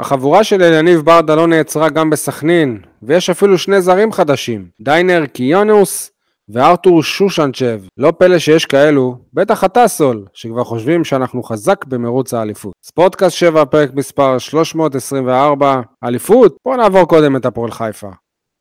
[0.00, 6.10] החבורה של אליניב ברדה לא נעצרה גם בסכנין, ויש אפילו שני זרים חדשים, דיינר קיונוס
[6.48, 7.80] וארתור שושנצ'ב.
[7.98, 12.72] לא פלא שיש כאלו, בטח אתה סול, שכבר חושבים שאנחנו חזק במרוץ האליפות.
[12.82, 16.56] ספורטקאסט 7, פרק מספר 324, אליפות?
[16.64, 18.10] בוא נעבור קודם את הפועל חיפה.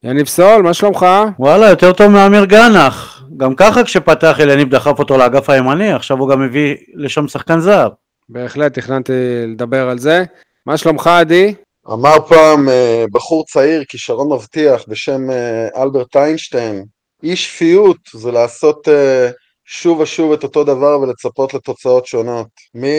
[0.03, 1.05] יניב סול, מה שלומך?
[1.39, 3.23] וואלה, יותר טוב מאמיר גנח.
[3.37, 7.89] גם ככה כשפתח אליניב דחף אותו לאגף הימני, עכשיו הוא גם מביא לשם שחקן זר.
[8.29, 9.13] בהחלט תכננתי
[9.47, 10.23] לדבר על זה.
[10.65, 11.53] מה שלומך, עדי?
[11.93, 16.85] אמר פעם אה, בחור צעיר, כישרון מבטיח, בשם אה, אלברט איינשטיין,
[17.23, 19.29] אי שפיות זה לעשות אה,
[19.65, 22.47] שוב ושוב את אותו דבר ולצפות לתוצאות שונות.
[22.75, 22.89] מי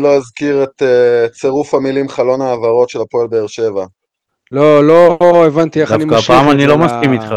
[0.00, 0.82] לא יזכיר את
[1.32, 3.84] צירוף המילים חלון העברות של הפועל באר שבע?
[4.52, 6.16] לא, לא הבנתי איך אני מושך.
[6.16, 7.34] דווקא הפעם אני לא מסכים איתך.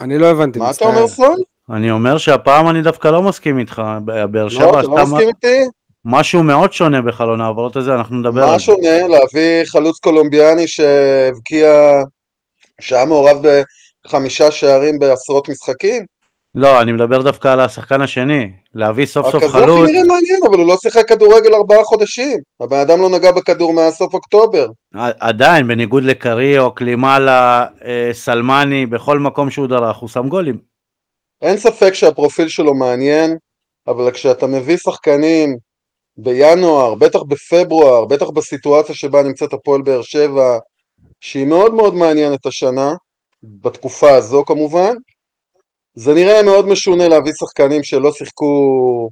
[0.00, 0.58] אני לא הבנתי.
[0.58, 1.36] מה אתה אומר, סול?
[1.70, 3.82] אני אומר שהפעם אני דווקא לא מסכים איתך.
[4.04, 4.64] באר שבע...
[4.64, 5.64] לא, אתה לא מסכים איתי?
[6.04, 8.52] משהו מאוד שונה בחלון העברות הזה, אנחנו נדבר על זה.
[8.52, 9.08] מה שונה?
[9.08, 11.68] להביא חלוץ קולומביאני שהבקיע,
[12.80, 13.36] שהיה מעורב
[14.06, 16.04] בחמישה שערים בעשרות משחקים?
[16.54, 19.54] לא, אני מדבר דווקא על השחקן השני, להביא סוף סוף חלוץ.
[19.54, 22.38] הקזחי נראה מעניין, אבל הוא לא שיחק כדורגל ארבעה חודשים.
[22.60, 24.66] הבן אדם לא נגע בכדור מאז סוף אוקטובר.
[25.20, 30.58] עדיין, בניגוד לקריו, קלימאלה, אה, סלמני, בכל מקום שהוא דרך, הוא שם גולים.
[31.42, 33.36] אין ספק שהפרופיל שלו מעניין,
[33.86, 35.56] אבל כשאתה מביא שחקנים
[36.16, 40.58] בינואר, בטח בפברואר, בטח בסיטואציה שבה נמצאת הפועל באר שבע,
[41.20, 42.94] שהיא מאוד מאוד מעניינת השנה,
[43.42, 44.94] בתקופה הזו כמובן,
[45.94, 49.08] זה נראה מאוד משונה להביא שחקנים שלא שיחקו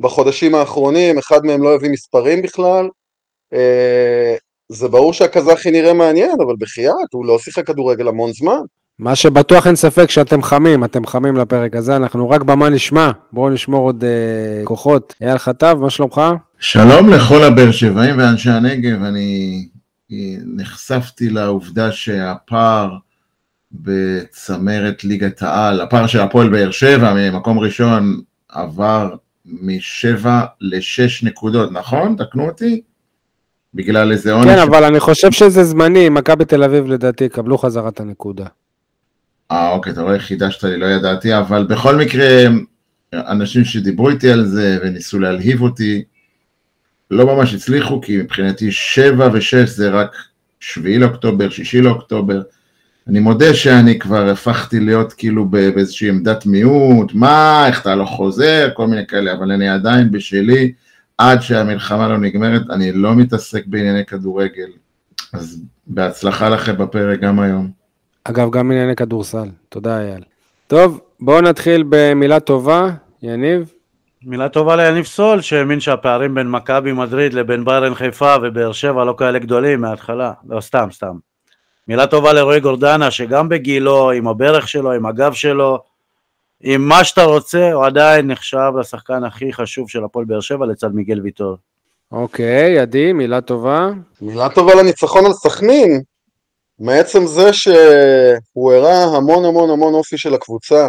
[0.00, 2.88] בחודשים האחרונים, אחד מהם לא הביא מספרים בכלל,
[3.52, 4.36] אה,
[4.68, 8.60] זה ברור שהקזחי נראה מעניין, אבל בחייאת, הוא לא שיחק כדורגל המון זמן.
[8.98, 13.50] מה שבטוח אין ספק שאתם חמים, אתם חמים לפרק הזה, אנחנו רק במה נשמע, בואו
[13.50, 15.14] נשמור עוד אה, כוחות.
[15.20, 16.20] אייל חטב, מה שלומך?
[16.58, 19.68] שלום לכל הבאר שבעים ואנשי הנגב, אני
[20.12, 20.16] אה,
[20.56, 22.96] נחשפתי לעובדה שהפער
[23.72, 29.14] בצמרת ליגת העל, הפער של הפועל באר שבע ממקום ראשון עבר
[29.46, 32.16] משבע לשש נקודות, נכון?
[32.18, 32.80] תקנו אותי?
[33.74, 34.46] בגלל איזה עונש.
[34.46, 38.46] כן, אבל אני חושב שזה זמני, מכבי תל אביב לדעתי יקבלו חזרה את הנקודה.
[39.50, 42.26] אה, אוקיי, אתה רואה, חידשת לי, לא ידעתי, אבל בכל מקרה,
[43.14, 46.04] אנשים שדיברו איתי על זה וניסו להלהיב אותי,
[47.10, 50.16] לא ממש הצליחו, כי מבחינתי 7 ו-6 זה רק
[50.60, 52.42] 7 לאוקטובר, 6 לאוקטובר.
[53.08, 58.68] אני מודה שאני כבר הפכתי להיות כאילו באיזושהי עמדת מיעוט, מה, איך אתה לא חוזר,
[58.74, 60.72] כל מיני כאלה, אבל אני עדיין בשלי,
[61.18, 64.68] עד שהמלחמה לא נגמרת, אני לא מתעסק בענייני כדורגל.
[65.32, 67.85] אז בהצלחה לכם בפרק גם היום.
[68.30, 69.48] אגב, גם ענייני כדורסל.
[69.68, 70.22] תודה, אייל.
[70.66, 72.90] טוב, בואו נתחיל במילה טובה.
[73.22, 73.72] יניב?
[74.22, 79.14] מילה טובה ליניב סול, שהאמין שהפערים בין מכבי מדריד לבין ביירן חיפה ובאר שבע לא
[79.18, 80.32] כאלה גדולים מההתחלה.
[80.48, 81.16] לא, סתם, סתם.
[81.88, 85.78] מילה טובה לרועי גורדנה, שגם בגילו, עם הברך שלו, עם הגב שלו,
[86.60, 90.94] עם מה שאתה רוצה, הוא עדיין נחשב לשחקן הכי חשוב של הפועל באר שבע לצד
[90.94, 91.56] מיגל ויטור.
[92.12, 93.90] אוקיי, עדי, מילה טובה.
[94.20, 96.02] מילה טובה לניצחון על סכנין.
[96.78, 100.88] מעצם זה שהוא הראה המון המון המון אופי של הקבוצה,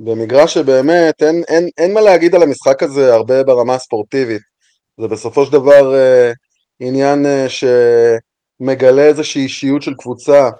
[0.00, 4.42] במגרש שבאמת אין, אין, אין מה להגיד על המשחק הזה הרבה ברמה הספורטיבית,
[5.00, 6.32] זה בסופו של דבר אה,
[6.80, 10.50] עניין אה, שמגלה איזושהי אישיות של קבוצה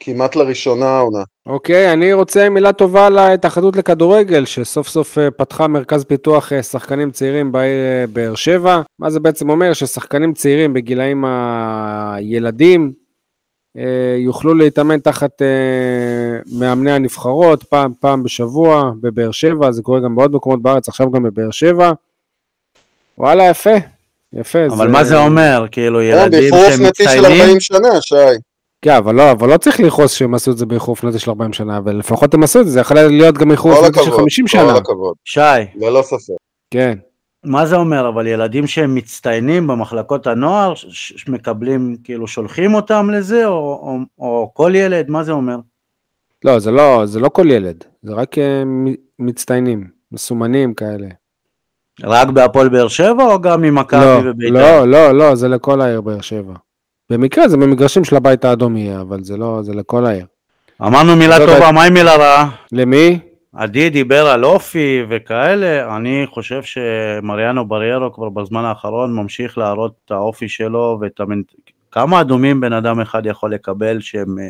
[0.00, 1.22] כמעט לראשונה העונה.
[1.46, 6.62] אוקיי, okay, אני רוצה מילה טובה להתאחדות לכדורגל, שסוף סוף אה, פתחה מרכז פיתוח אה,
[6.62, 8.82] שחקנים צעירים בעיר אה, באר שבע.
[8.98, 9.72] מה זה בעצם אומר?
[9.72, 12.92] ששחקנים צעירים בגילאים הילדים,
[14.18, 15.46] יוכלו להתאמן תחת אה,
[16.58, 21.22] מאמני הנבחרות פעם, פעם בשבוע בבאר שבע, זה קורה גם בעוד מקומות בארץ, עכשיו גם
[21.22, 21.92] בבאר שבע.
[23.18, 23.74] וואלה, יפה,
[24.32, 24.66] יפה.
[24.66, 24.92] אבל זה...
[24.92, 25.66] מה זה אומר?
[25.70, 26.90] כאילו, כן, ילדים שהם מצטיינים?
[26.90, 28.38] באיחור שנתי של 40 שנה, שי.
[28.82, 31.52] כן, אבל לא, אבל לא צריך לכעוס שהם עשו את זה באיחור שנתי של 40
[31.52, 34.46] שנה, אבל לפחות הם עשו את זה, זה יכול להיות גם איחור שנתי של 50
[34.46, 34.72] שנה.
[34.72, 35.40] כל הכבוד, שי.
[35.76, 36.34] ללא ספק.
[36.70, 36.98] כן.
[37.48, 38.08] מה זה אומר?
[38.08, 44.72] אבל ילדים שהם מצטיינים במחלקות הנוער, שמקבלים, כאילו שולחים אותם לזה, או, או, או כל
[44.74, 45.10] ילד?
[45.10, 45.56] מה זה אומר?
[46.44, 48.40] לא, זה לא, זה לא כל ילד, זה רק uh,
[49.18, 51.08] מצטיינים, מסומנים כאלה.
[52.04, 54.54] רק בהפועל באר שבע או גם ממכבי לא, ובית"ר?
[54.54, 56.54] לא, לא, לא, זה לכל העיר באר שבע.
[57.10, 60.26] במקרה זה במגרשים של הבית האדום יהיה, אבל זה לא, זה לכל העיר.
[60.82, 62.50] אמרנו מילה טובה, מה עם מילה רעה?
[62.72, 63.18] למי?
[63.58, 70.10] עדי דיבר על אופי וכאלה, אני חושב שמריאנו בריירו כבר בזמן האחרון ממשיך להראות את
[70.10, 71.42] האופי שלו ואת המנ...
[71.92, 74.38] כמה אדומים בן אדם אחד יכול לקבל שהם...
[74.38, 74.44] אה,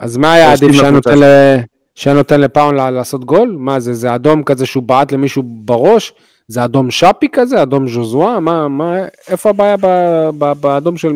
[0.00, 2.18] אז מה היה עדיף שהיה ל...
[2.18, 3.56] נותן לפאון לעשות גול?
[3.58, 6.12] מה זה, זה אדום כזה שהוא בעט למישהו בראש?
[6.48, 8.96] זה אדום שפי כזה, אדום ז'וזואה, מה, מה,
[9.28, 11.12] איפה הבעיה ב- ב- באדום של,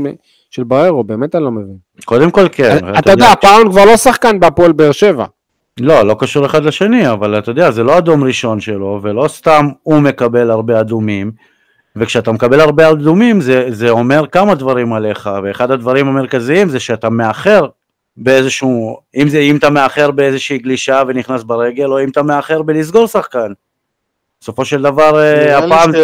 [0.50, 1.76] של בררו, באמת אני לא מבין.
[2.04, 2.78] קודם כל כן.
[2.98, 5.24] אתה יודע, פאון כבר לא שחקן בהפועל באר שבע.
[5.80, 9.68] לא, לא קשור אחד לשני, אבל אתה יודע, זה לא אדום ראשון שלו, ולא סתם
[9.82, 11.30] הוא מקבל הרבה אדומים,
[11.96, 17.10] וכשאתה מקבל הרבה אדומים זה, זה אומר כמה דברים עליך, ואחד הדברים המרכזיים זה שאתה
[17.10, 17.66] מאחר
[18.16, 23.06] באיזשהו, אם, זה, אם אתה מאחר באיזושהי גלישה ונכנס ברגל, או אם אתה מאחר בלסגור
[23.06, 23.52] שחקן.
[24.40, 25.92] בסופו של דבר, אה, נראה לי הפעם...
[25.92, 25.96] ש...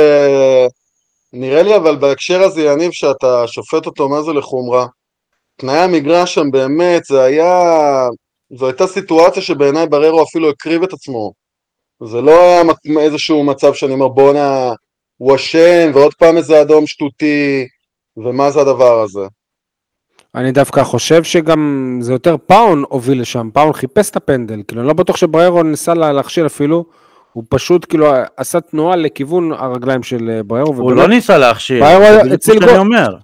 [1.32, 4.86] נראה לי אבל בהקשר הזה, יניב, שאתה שופט אותו מה זה לחומרה.
[5.56, 7.52] תנאי המגרש שם באמת, זה היה...
[8.56, 11.32] זו הייתה סיטואציה שבעיניי בררו אפילו הקריב את עצמו.
[12.04, 12.62] זה לא היה
[12.98, 14.72] איזשהו מצב שאני אומר בואנה,
[15.16, 17.66] הוא אשם, ועוד פעם איזה אדום שטותי,
[18.16, 19.20] ומה זה הדבר הזה.
[20.34, 24.88] אני דווקא חושב שגם זה יותר פאון הוביל לשם, פאון חיפש את הפנדל, כאילו אני
[24.88, 26.84] לא בטוח שבררו ניסה לה- להכשיל אפילו,
[27.32, 31.38] הוא פשוט כאילו עשה תנועה לכיוון הרגליים של אה, בררו, הוא ובאמת- לא ניסה
[32.34, 32.80] הציל מה שאני גול.
[32.80, 33.16] אומר.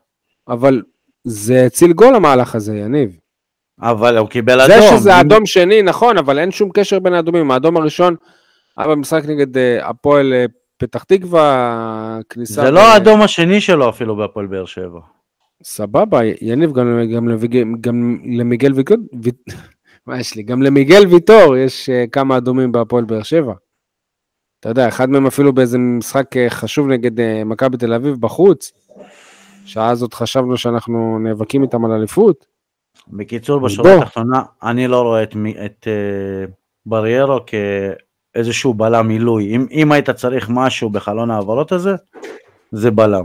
[0.48, 0.82] אבל
[1.24, 3.16] זה הציל גול המהלך הזה, יניב.
[3.82, 4.98] אבל הוא קיבל זה אדום.
[4.98, 7.50] שזה אם- אדום שני, נכון, אבל אין שום קשר בין האדומים.
[7.50, 8.14] האדום הראשון
[8.76, 10.44] היה במשחק נגד אה, הפועל אה,
[10.78, 12.54] פתח תקווה, כניסה...
[12.62, 15.00] זה ב- לא האדום השני שלו אפילו בהפועל באר שבע.
[15.62, 18.96] סבבה, יניב, גם, גם, למיגל, גם למיגל ויטור,
[20.06, 20.42] מה יש לי?
[20.42, 23.52] גם למיגל ויטור יש אה, כמה אדומים בהפועל באר שבע.
[24.60, 28.72] אתה יודע, אחד מהם אפילו באיזה משחק חשוב נגד אה, מכבי תל אביב בחוץ,
[29.64, 32.49] שעה הזאת חשבנו שאנחנו נאבקים איתם על אליפות.
[33.12, 33.94] בקיצור, בשורה.
[33.94, 36.50] התחתונה, אני לא רואה את, את uh,
[36.86, 39.56] בריירו כאיזשהו בלם עילוי.
[39.56, 41.94] אם, אם היית צריך משהו בחלון ההעברות הזה,
[42.72, 43.24] זה בלם.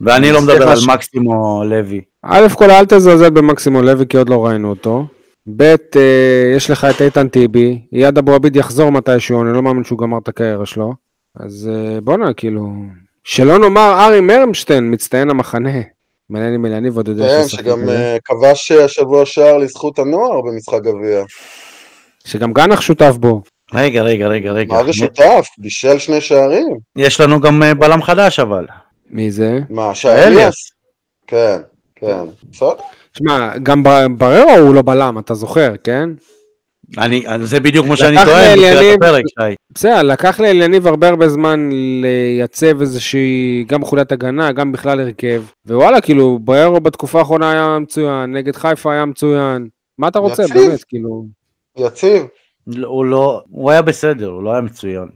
[0.00, 2.00] ואני לא מדבר על מקסימו לוי.
[2.22, 5.06] א' כל אל תזלזל במקסימום לוי כי עוד לא ראינו אותו.
[5.56, 5.62] ב'
[5.96, 9.98] אה, יש לך את איתן טיבי, אייד אבו עביד יחזור מתישהו, אני לא מאמין שהוא
[9.98, 10.94] גמר את הקריירה שלו.
[11.36, 12.72] אז אה, בואנה, כאילו...
[13.24, 15.78] שלא נאמר ארי מרמשטיין, מצטיין המחנה.
[16.30, 17.88] מעניין אם אליניב עוד יודע כן, שהוא שחק שגם.
[17.88, 21.24] אה, כבש השבוע שער לזכות הנוער במשחק גביע.
[22.24, 23.42] שגם גנח שותף בו.
[23.74, 24.74] רגע, רגע, רגע, רגע.
[24.74, 25.46] מה זה שותף?
[25.58, 26.76] בישל שני שערים.
[26.96, 28.66] יש לנו גם אה, בלם חדש אבל.
[29.10, 29.58] מי זה?
[29.70, 30.26] מה, שי אליאס.
[30.26, 30.70] אליאס?
[31.26, 31.58] כן,
[31.96, 32.24] כן.
[32.50, 32.72] בסדר.
[33.18, 33.82] שמע, גם
[34.18, 36.10] בררו הוא לא בלם, אתה זוכר, כן?
[36.98, 38.58] אני, זה בדיוק כמו שאני טוען
[38.94, 39.54] הפרק, שי.
[39.74, 41.68] בסדר, לקח לאליניב הרבה הרבה זמן
[42.02, 45.42] לייצב איזושהי, גם חוליית הגנה, גם בכלל הרכב.
[45.66, 49.68] ווואלה, כאילו, בררו בתקופה האחרונה היה מצוין, נגד חיפה היה מצוין.
[49.98, 50.56] מה אתה רוצה, יציב.
[50.56, 51.24] באמת, כאילו...
[51.78, 52.22] יציב.
[52.66, 55.08] לא, הוא לא, הוא היה בסדר, הוא לא היה מצוין.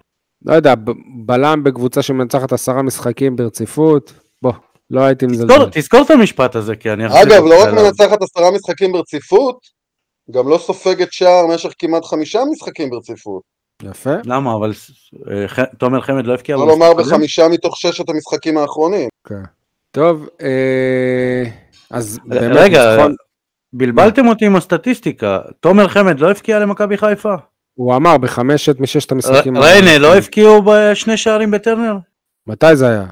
[0.44, 0.90] לא יודע, ב-
[1.26, 4.52] בלם בקבוצה שמנצחת עשרה משחקים ברציפות, בוא,
[4.90, 5.70] לא הייתי מזלזל.
[5.72, 7.74] תזכור את המשפט הזה, כי אני אגב, לא רק.
[7.74, 9.81] מנצחת עשרה משחקים ברציפות,
[10.32, 13.42] גם לא סופגת שער במשך כמעט חמישה משחקים ברציפות.
[13.82, 14.14] יפה.
[14.24, 14.54] למה?
[14.54, 14.72] אבל
[15.30, 16.94] אה, תומר חמד לא הבקיע לא לומר?
[16.94, 19.08] בחמישה מתוך ששת המשחקים האחרונים.
[19.28, 19.42] כן.
[19.90, 21.44] טוב, אה,
[21.90, 23.06] אז באמת, רגע,
[23.72, 25.38] בלבלתם אותי עם הסטטיסטיקה.
[25.60, 27.34] תומר חמד לא הבקיע למכבי חיפה?
[27.74, 29.58] הוא אמר בחמשת מששת המשחקים.
[29.58, 31.96] ריינה לא הבקיעו בשני שערים בטרנר?
[32.46, 33.06] מתי זה היה?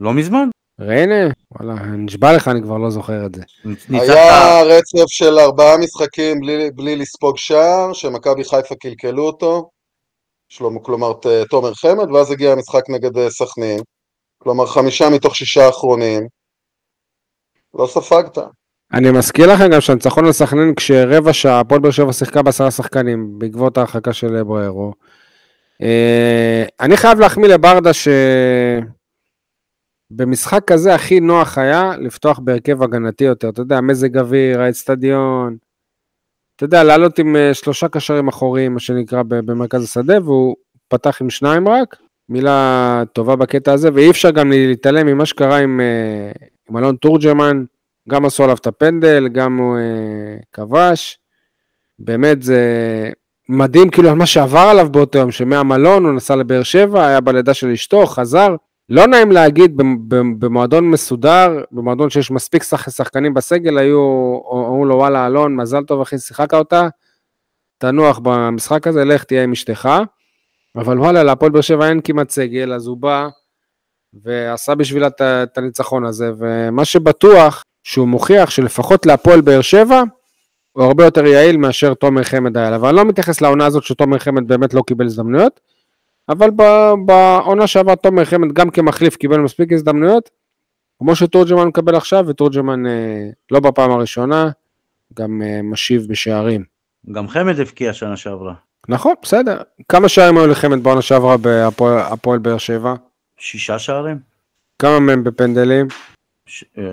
[0.00, 0.48] לא מזמן.
[0.80, 1.28] ריינה?
[1.50, 3.42] וואלה, נשבע לך, אני כבר לא זוכר את זה.
[3.88, 9.70] היה רצף של ארבעה משחקים בלי, בלי לספוג שער, שמכבי חיפה קלקלו אותו,
[10.48, 11.12] שלמה, כלומר
[11.50, 13.80] תומר חמד, ואז הגיע המשחק נגד אה, סכנין,
[14.38, 16.26] כלומר חמישה מתוך שישה האחרונים,
[17.74, 18.38] לא ספגת.
[18.92, 23.38] אני מזכיר לכם גם שהניצחון על סכנין כשרבע שעה הפועל באר שבע שיחקה בעשרה שחקנים
[23.38, 24.92] בעקבות ההרחקה של בררו.
[25.82, 27.92] אה, אני חייב להחמיא לברדה
[30.12, 35.56] שבמשחק כזה הכי נוח היה לפתוח בהרכב הגנתי יותר, אתה יודע, מזג אוויר, האצטדיון,
[36.56, 40.56] אתה יודע, לעלות עם אה, שלושה קשרים אחוריים, מה שנקרא, במרכז השדה, והוא
[40.88, 41.96] פתח עם שניים רק,
[42.28, 47.64] מילה טובה בקטע הזה, ואי אפשר גם להתעלם ממה שקרה עם, אה, עם אלון תורג'מן,
[48.08, 51.18] גם עשו עליו את הפנדל, גם הוא אה, כבש.
[51.98, 52.60] באמת זה
[53.48, 57.54] מדהים כאילו על מה שעבר עליו באותו יום, שמהמלון הוא נסע לבאר שבע, היה בלידה
[57.54, 58.56] של אשתו, חזר.
[58.90, 63.98] לא נעים להגיד, במ- במ- במועדון מסודר, במועדון שיש מספיק שח, שחקנים בסגל, היו,
[64.52, 66.88] אמרו לו וואלה אלון, מזל טוב אחי, שיחקת אותה,
[67.78, 69.88] תנוח במשחק הזה, לך תהיה עם אשתך.
[70.76, 73.28] אבל וואלה, להפועל באר שבע אין כמעט סגל, אז הוא בא
[74.24, 80.02] ועשה בשבילה את הניצחון הזה, ומה שבטוח, שהוא מוכיח שלפחות להפועל באר שבע,
[80.72, 82.78] הוא הרבה יותר יעיל מאשר תומר חמד היה לה.
[82.82, 85.60] ואני לא מתייחס לעונה הזאת שתומר חמד באמת לא קיבל הזדמנויות,
[86.30, 86.50] אבל
[87.06, 90.30] בעונה שעברה תומר חמד גם כמחליף קיבל מספיק הזדמנויות,
[90.98, 94.50] כמו שתורג'מן מקבל עכשיו, ותורג'מן אה, לא בפעם הראשונה,
[95.14, 96.64] גם אה, משיב בשערים.
[97.12, 98.54] גם חמד הבקיע שנה שעברה.
[98.88, 99.62] נכון, בסדר.
[99.88, 102.94] כמה שערים היו לחמד בעונה שעברה בהפועל הפועל באר שבע?
[103.38, 104.18] שישה שערים?
[104.78, 105.86] כמה מהם בפנדלים?
[106.46, 106.64] ש...
[106.78, 106.84] אה,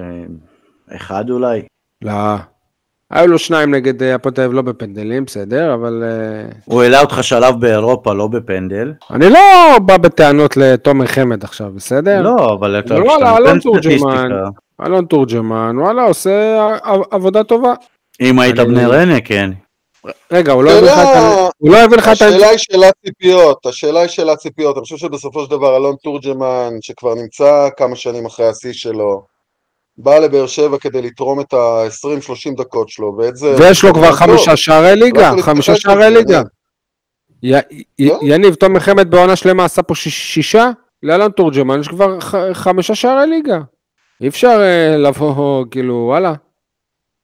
[0.96, 1.62] אחד אולי.
[2.02, 2.36] לא.
[3.12, 6.04] היו לו שניים נגד אה, הפועל תל אביב, לא בפנדלים, בסדר, אבל...
[6.06, 8.94] אה, הוא העלה אותך שלב באירופה, לא בפנדל.
[9.12, 9.40] אני לא
[9.86, 12.22] בא בטענות לתומר חמד עכשיו, בסדר?
[12.22, 14.30] לא, אבל אתה וואלה, כשאתה אלון תורג'מן.
[14.86, 16.68] אלון תורג'מן, וואלה, עושה
[17.12, 17.74] עבודה טובה.
[18.22, 19.50] אם היית בני ריינה, כן.
[20.32, 21.10] רגע, הוא לא הביא לך את ה...
[21.10, 22.12] השאלה- הוא לא הביא לך את ה...
[22.12, 26.70] השאלה היא שאלת ציפיות, השאלה היא שאלת ציפיות, אני חושב שבסופו של דבר אלון תורג'מן,
[26.82, 29.37] שכבר נמצא כמה שנים אחרי השיא שלו,
[29.98, 33.56] בא לבאר שבע כדי לתרום את ה-20-30 דקות שלו, ואת זה...
[33.60, 34.16] ויש לו כבר טוב.
[34.16, 36.42] חמישה שערי ליגה, לא יכול חמישה שערי ליגה.
[37.44, 38.20] לא?
[38.22, 40.70] יניב, תומר חמד בעונה שלמה עשה פה שיש- שישה?
[41.04, 42.18] לאלון תורג'מן יש כבר
[42.54, 43.60] חמישה שערי ליגה.
[44.22, 46.34] אי אפשר אה, לבוא, כאילו, וואלה,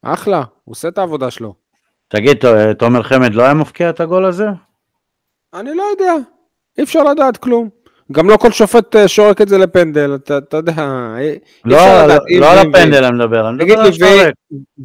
[0.04, 1.54] אחלה, הוא עושה את העבודה שלו.
[2.08, 2.38] תגיד,
[2.80, 4.46] תומר חמד לא היה מפקיע את הגול הזה?
[5.54, 6.14] אני לא יודע,
[6.78, 7.70] אי אפשר לדעת כלום.
[8.14, 10.74] גם לא כל שופט אה, שורק את זה לפנדל, אתה אתה יודע,
[11.20, 14.34] אי- אי לא, אפשר לא, לא על הפנדל אני מדבר, אני מדבר על שורק.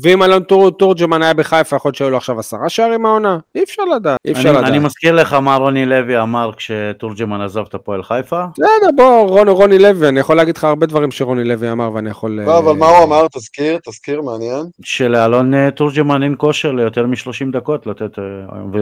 [0.03, 0.43] ואם אלון
[0.79, 3.39] תורג'מן היה בחיפה, יכול להיות שהיו לו עכשיו עשרה שערים מהעונה?
[3.55, 4.69] אי אפשר לדעת, אי אפשר אני- לדעת.
[4.71, 8.43] אני מזכיר לך מה רוני לוי אמר כשתורג'מן עזב את הפועל חיפה.
[8.53, 8.67] בסדר,
[8.97, 12.41] בוא, רוני, רוני לוי, אני יכול להגיד לך הרבה דברים שרוני לוי אמר ואני יכול...
[12.47, 13.27] לא, אה, אבל מה הוא אמר?
[13.33, 14.65] תזכיר, תזכיר, מעניין.
[14.85, 18.25] שלאלון אה, תורג'מן אין כושר ליותר מ-30 דקות לתת, אה,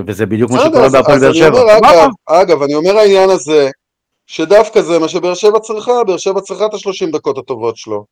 [0.07, 1.59] וזה בדיוק מה שקורה בהפועל באר שבע.
[2.29, 3.69] אגב, אני אומר העניין הזה,
[4.27, 8.05] שדווקא זה מה שבאר שבע צריכה, באר שבע צריכה את ה-30 דקות הטובות שלו.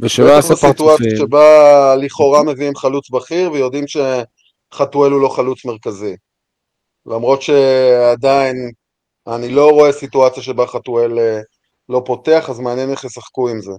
[0.00, 1.16] ושלא יעשה בסיטואציה פרצופים.
[1.16, 6.16] שבה לכאורה מביאים חלוץ בכיר ויודעים שחתואל הוא לא חלוץ מרכזי.
[7.06, 8.56] למרות שעדיין
[9.26, 11.40] אני לא רואה סיטואציה שבה חתואל אה,
[11.88, 13.72] לא פותח, אז מעניין איך ישחקו עם זה.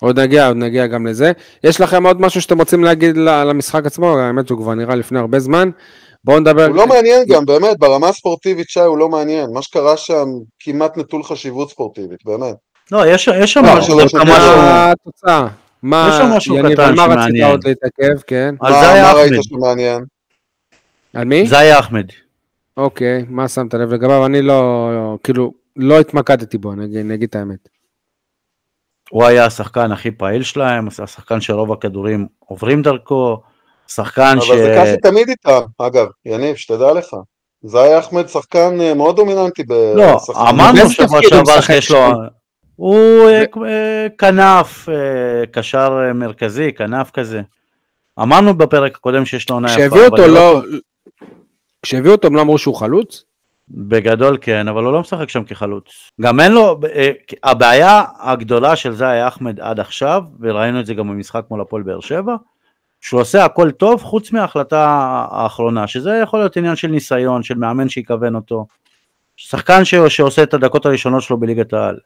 [0.00, 1.32] עוד נגיע, עוד נגיע גם לזה.
[1.64, 4.18] יש לכם עוד משהו שאתם רוצים להגיד למשחק עצמו?
[4.18, 5.70] האמת שהוא כבר נראה לפני הרבה זמן.
[6.28, 6.66] בואו נדבר...
[6.66, 9.50] הוא לא מעניין גם, באמת, ברמה הספורטיבית שי הוא לא מעניין.
[9.54, 10.26] מה שקרה שם
[10.60, 12.54] כמעט נטול חשיבות ספורטיבית, באמת.
[12.92, 15.46] לא, יש יש שם לא, משהו, מה התוצאה?
[15.82, 16.08] מה...
[16.10, 17.50] יש שם משהו יניב, קטן על מה רצית שמעניין.
[17.50, 18.20] עוד להתעכב?
[18.26, 18.54] כן.
[18.60, 20.04] על מה- זאי מה אחמד, ראית שמעניין?
[21.14, 21.46] על מי?
[21.46, 22.06] זאי אחמד.
[22.76, 24.26] אוקיי, מה שמת לב לגביו?
[24.26, 24.90] אני לא...
[25.22, 27.68] כאילו, לא התמקדתי בו, אני אגיד את האמת.
[29.10, 33.42] הוא היה השחקן הכי פעיל שלהם, השחקן שרוב הכדורים עוברים דרכו,
[33.90, 34.50] שחקן ש...
[34.50, 37.16] אבל זה ככה תמיד איתם, אגב, יניב, שתדע לך.
[37.62, 39.62] זאי אחמד שחקן אה, מאוד דומיננטי
[39.94, 40.18] לא.
[40.48, 42.12] אמרנו באיזה שבוע הוא שעבר שיש לו...
[42.76, 44.88] הוא אה, אה, כנף,
[45.52, 47.40] קשר מרכזי, כנף כזה.
[48.22, 49.76] אמרנו בפרק הקודם שיש לו עונה יפה.
[49.76, 50.62] כשהביאו אבל אותו הוא לא...
[51.82, 53.24] כשהביאו אותו הם לא אמרו שהוא חלוץ?
[53.70, 55.84] בגדול כן, אבל הוא לא משחק שם כחלוץ.
[56.20, 56.80] גם אין לו,
[57.42, 62.00] הבעיה הגדולה של זאי אחמד עד עכשיו, וראינו את זה גם במשחק מול הפועל באר
[62.00, 62.36] שבע,
[63.00, 64.86] שהוא עושה הכל טוב חוץ מההחלטה
[65.30, 68.66] האחרונה, שזה יכול להיות עניין של ניסיון, של מאמן שיכוון אותו.
[69.36, 69.94] שחקן ש...
[69.94, 71.96] שעושה את הדקות הראשונות שלו בליגת העל.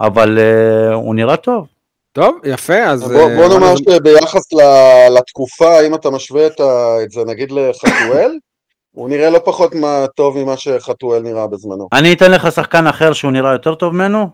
[0.00, 1.66] אבל uh, הוא נראה טוב.
[2.12, 3.02] טוב, יפה, אז...
[3.02, 6.64] בוא, בוא אה, נאמר אז- שביחס ל- לתקופה, אם אתה משווה את, ה,
[7.02, 8.32] את זה נגיד לחתואל,
[8.94, 11.88] הוא נראה לא פחות מה, טוב ממה שחתואל נראה בזמנו.
[11.92, 14.28] אני אתן לך שחקן אחר שהוא נראה יותר טוב ממנו,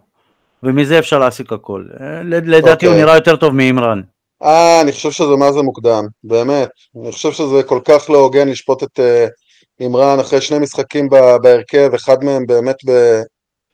[0.62, 1.84] ומזה אפשר להסיק הכל.
[2.00, 3.04] אה, לד- לדעתי הוא אוקיי.
[3.04, 4.00] נראה יותר טוב מאימרן.
[4.42, 6.68] אה, אני חושב שזה מה זה מוקדם, באמת.
[7.02, 9.26] אני חושב שזה כל כך לא הוגן לשפוט את אה,
[9.80, 11.08] אימרן אחרי שני משחקים
[11.42, 12.76] בהרכב, אחד מהם באמת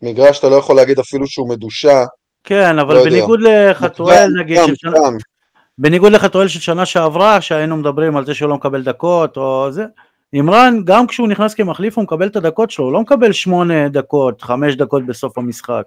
[0.02, 2.04] במגרש שאתה לא יכול להגיד אפילו שהוא מדושע.
[2.44, 3.04] כן, אבל לא.
[3.04, 5.16] בניגוד לחתואל נגיד, מוקדם, של שנה- מוקדם.
[5.78, 9.84] בניגוד לחתואל של שנה שעברה, שהיינו מדברים על זה שהוא לא מקבל דקות, או זה,
[10.32, 14.42] אימרן, גם כשהוא נכנס כמחליף הוא מקבל את הדקות שלו, הוא לא מקבל שמונה דקות,
[14.42, 15.82] חמש דקות בסוף המשחק.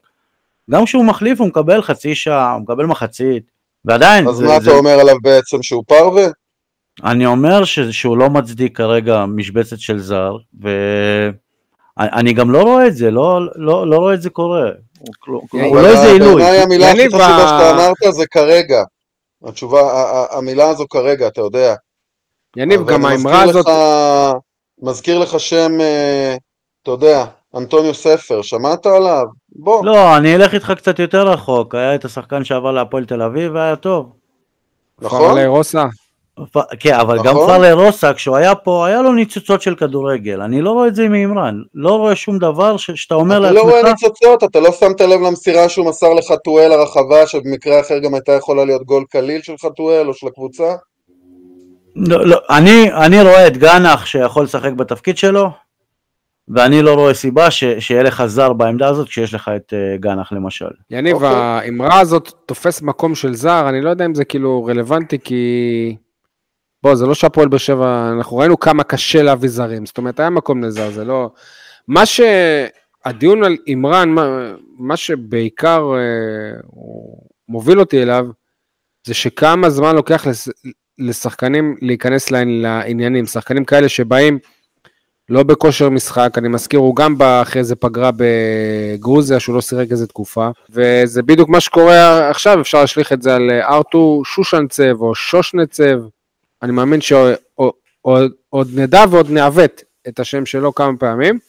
[0.71, 3.52] גם כשהוא מחליף הוא מקבל חצי שעה, הוא מקבל מחצית,
[3.85, 6.27] ועדיין, אז זה, מה זה, אתה אומר עליו בעצם, שהוא פרווה?
[7.03, 12.95] אני אומר ש, שהוא לא מצדיק כרגע משבצת של זר, ואני גם לא רואה את
[12.95, 14.69] זה, לא, לא, לא רואה את זה קורה.
[15.51, 16.43] הוא, לא איזה עילוי.
[16.43, 18.83] בעיניי המילה הכי חשובה שאתה אמרת זה כרגע.
[19.43, 19.81] התשובה,
[20.31, 21.75] המילה הזו כרגע, אתה יודע.
[22.57, 23.65] יניב, גם האמרה הזאת...
[24.81, 26.35] מזכיר לך שם, אה,
[26.83, 27.25] אתה יודע,
[27.57, 29.23] אנטוניו ספר, שמעת עליו?
[29.55, 29.85] בוא.
[29.85, 33.75] לא, אני אלך איתך קצת יותר רחוק, היה את השחקן שעבר להפועל תל אביב והיה
[33.75, 34.09] טוב.
[35.01, 35.19] נכון?
[35.27, 35.85] פרלי רוסה.
[36.51, 37.47] פ- כן, אבל גם נכון.
[37.47, 40.41] פרלה רוסה, כשהוא היה פה, היה לו ניצוצות של כדורגל.
[40.41, 41.55] אני לא רואה את זה עם אימרן.
[41.75, 45.01] לא רואה שום דבר ש- שאתה אומר אתה לא רואה לעצמך, ניצוצות, אתה לא שמת
[45.01, 49.53] לב למסירה שהוא מסר לחתואל הרחבה, שבמקרה אחר גם הייתה יכולה להיות גול קליל של
[49.61, 50.75] חתואל או של הקבוצה?
[51.95, 55.49] לא, לא, אני, אני רואה את גנח שיכול לשחק בתפקיד שלו,
[56.47, 60.31] ואני לא רואה סיבה ש, שיהיה לך זר בעמדה הזאת כשיש לך את uh, גנח
[60.31, 60.69] למשל.
[60.89, 61.29] יניב, אוקיי.
[61.29, 65.95] האמרה הזאת תופס מקום של זר, אני לא יודע אם זה כאילו רלוונטי, כי
[66.83, 70.29] בוא, זה לא שהפועל באר שבע, אנחנו ראינו כמה קשה להביא זרים, זאת אומרת, היה
[70.29, 71.29] מקום לזר, זה לא...
[71.87, 76.59] מה שהדיון על אימרן, מה, מה שבעיקר אה,
[77.49, 78.25] מוביל אותי אליו,
[79.07, 80.49] זה שכמה זמן לוקח לס,
[80.99, 84.39] לשחקנים להיכנס לעניינים, שחקנים כאלה שבאים
[85.29, 89.91] לא בכושר משחק, אני מזכיר, הוא גם בא אחרי איזה פגרה בגרוזיה, שהוא לא סירק
[89.91, 95.15] איזה תקופה, וזה בדיוק מה שקורה עכשיו, אפשר להשליך את זה על ארתור שושנצב או
[95.15, 95.99] שושנצב,
[96.63, 101.39] אני מאמין שעוד נדע ועוד נעוות את השם שלו כמה פעמים.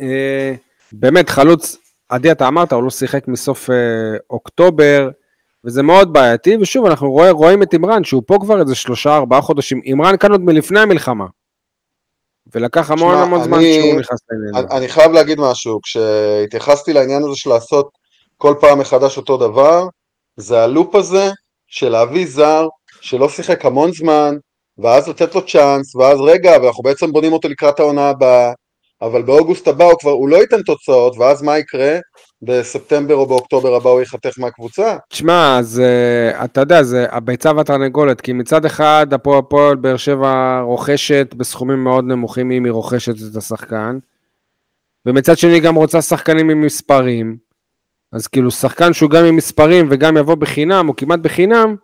[0.00, 0.54] אה,
[0.92, 1.76] באמת, חלוץ,
[2.08, 3.76] עדי, אתה אמרת, הוא לא שיחק מסוף אה,
[4.30, 5.10] אוקטובר,
[5.64, 9.80] וזה מאוד בעייתי, ושוב, אנחנו רואים את אימרן, שהוא פה כבר איזה שלושה, ארבעה חודשים.
[9.84, 11.26] אימרן כאן עוד מלפני המלחמה.
[12.54, 14.66] ולקח המון שמה, המון זמן שהוא נכנס לעניין.
[14.70, 17.88] אני, אני חייב להגיד משהו, כשהתייחסתי לעניין הזה של לעשות
[18.36, 19.86] כל פעם מחדש אותו דבר,
[20.36, 21.30] זה הלופ הזה
[21.66, 22.66] של להביא זר
[23.00, 24.36] שלא שיחק המון זמן,
[24.78, 28.52] ואז לתת לו צ'אנס, ואז רגע, ואנחנו בעצם בונים אותו לקראת העונה הבאה,
[29.02, 31.98] אבל באוגוסט הבא הוא כבר, הוא לא ייתן תוצאות, ואז מה יקרה?
[32.42, 34.96] בספטמבר או באוקטובר הבא הוא ייחתך מהקבוצה?
[35.08, 41.84] תשמע, uh, אתה יודע, זה הביצה והתרנגולת, כי מצד אחד הפועל באר שבע רוכשת בסכומים
[41.84, 43.98] מאוד נמוכים אם היא רוכשת את השחקן,
[45.06, 47.36] ומצד שני גם רוצה שחקנים עם מספרים,
[48.12, 51.76] אז כאילו שחקן שהוא גם עם מספרים וגם יבוא בחינם, או כמעט בחינם,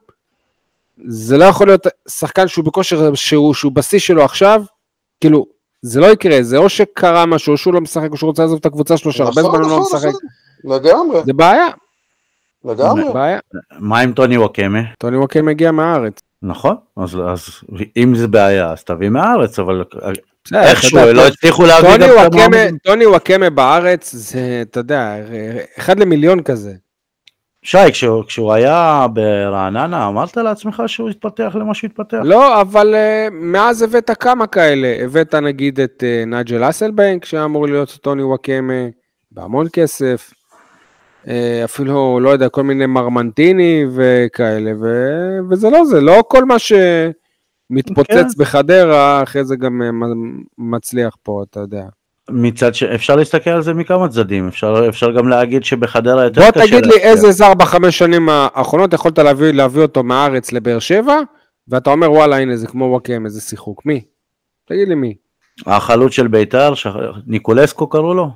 [1.06, 4.62] זה לא יכול להיות שחקן שהוא בכושר, שהוא, שהוא בשיא שלו עכשיו,
[5.20, 5.46] כאילו,
[5.82, 8.58] זה לא יקרה, זה או שקרה משהו, או שהוא לא משחק, או שהוא רוצה לעזוב
[8.58, 10.12] את הקבוצה שלו, שהרבה נכון, זמן הוא לא נכון, משחק.
[10.64, 11.68] לגמרי, זה בעיה,
[12.64, 13.12] לגמרי.
[13.12, 13.38] בעיה.
[13.78, 14.80] מה עם טוני וואקמה?
[14.98, 16.20] טוני וואקם מגיע מהארץ.
[16.42, 17.40] נכון, אז, אז
[17.96, 19.84] אם זה בעיה, אז תביא מהארץ, אבל
[20.54, 22.78] איכשהו לא הצליחו להביא טוני גם את המועמדים.
[22.78, 25.16] טוני וואקמה בארץ, זה, אתה יודע,
[25.78, 26.72] אחד למיליון כזה.
[27.64, 32.18] שי, כשהוא, כשהוא היה ברעננה, אמרת לעצמך שהוא יתפתח למה שהוא יתפתח?
[32.24, 34.96] לא, אבל uh, מאז הבאת כמה כאלה.
[35.04, 38.88] הבאת נגיד את uh, נג'ל אסלבנק, שאמור להיות טוני וואקמה,
[39.32, 40.30] בהמון כסף.
[41.24, 41.28] Uh,
[41.64, 44.86] אפילו, לא יודע, כל מיני מרמנטיני וכאלה, ו...
[45.50, 48.28] וזה לא זה, לא כל מה שמתפוצץ כן.
[48.38, 51.84] בחדרה, אחרי זה גם מ- מצליח פה, אתה יודע.
[52.30, 52.82] מצד ש...
[52.82, 56.86] אפשר להסתכל על זה מכמה צדדים, אפשר, אפשר גם להגיד שבחדרה יותר בוא קשה תגיד
[56.86, 56.96] לי.
[57.00, 61.20] איזה זר בחמש שנים האחרונות יכולת להביא, להביא אותו מהארץ לבאר שבע,
[61.68, 63.86] ואתה אומר וואלה הנה זה כמו וואקם, איזה שיחוק.
[63.86, 64.04] מי?
[64.68, 65.14] תגיד לי מי.
[65.66, 66.86] החלוץ של ביתר, ש...
[67.26, 68.30] ניקולסקו קראו לו?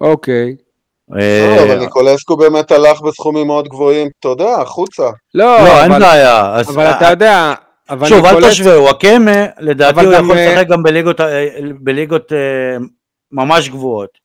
[0.00, 0.48] אוקיי.
[0.48, 0.67] אה,
[1.10, 5.02] לא, אבל ניקולסקו באמת הלך בסכומים מאוד גבוהים, אתה יודע, החוצה.
[5.34, 6.60] לא, לא, אין אבל, בעיה.
[6.60, 7.54] אבל אתה יודע,
[7.90, 11.46] אבל שוב, אל תשווה, וואקמה, לדעתי אבל הוא יכול אה, לשחק גם בליגות, אה,
[11.80, 12.38] בליגות אה,
[13.32, 14.18] ממש גבוהות.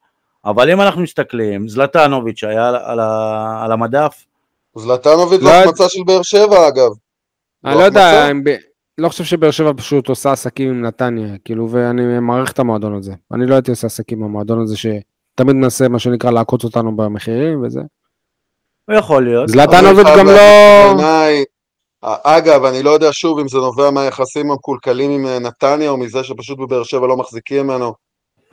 [0.45, 4.25] אבל אם אנחנו מסתכלים, זלטנוביץ' היה על, על, ה- על המדף,
[4.77, 6.89] זלטנוביץ' לא- זו החמצה של באר שבע אגב.
[7.65, 8.29] אני זו לא יודע,
[8.97, 13.13] לא חושב שבאר שבע פשוט עושה עסקים עם נתניה, כאילו, ואני מעריך את המועדון הזה.
[13.33, 14.77] אני לא הייתי עושה עסקים עם המועדון הזה
[15.33, 17.81] שתמיד מנסה, מה שנקרא, לעקוץ אותנו במחירים וזה.
[18.91, 19.47] יכול להיות.
[19.49, 20.33] זלטנוביץ' אני גם לא...
[20.33, 21.43] להגיד, בעיניי,
[22.03, 26.23] אגב, אני לא יודע שוב אם זה נובע מהיחסים המקולקלים עם אה, נתניה או מזה
[26.23, 27.93] שפשוט בבאר שבע לא מחזיקים ממנו,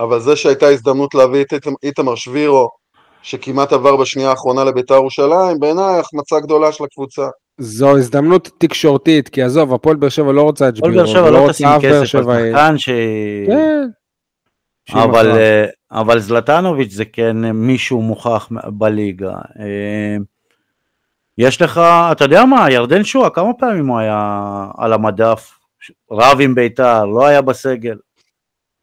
[0.01, 2.69] אבל זה שהייתה הזדמנות להביא את איתמ- איתמר שבירו,
[3.23, 7.29] שכמעט עבר בשנייה האחרונה לביתר ירושלים, בעיניי החמצה גדולה של הקבוצה.
[7.59, 11.39] זו הזדמנות תקשורתית, כי עזוב, הפועל באר שבע לא רוצה את שבירו, באר שבע לא
[11.39, 12.51] רוצה תשים אף באר כסף על שבעי.
[12.53, 12.89] שחקן ש...
[13.47, 13.89] כן.
[14.95, 15.31] אבל.
[15.31, 19.35] אה, אבל זלטנוביץ' זה כן מישהו מוכח בליגה.
[19.59, 20.17] אה,
[21.39, 21.81] יש לך,
[22.13, 25.59] אתה יודע מה, ירדן שועה, כמה פעמים הוא היה על המדף,
[26.11, 27.99] רב עם בית"ר, לא היה בסגל.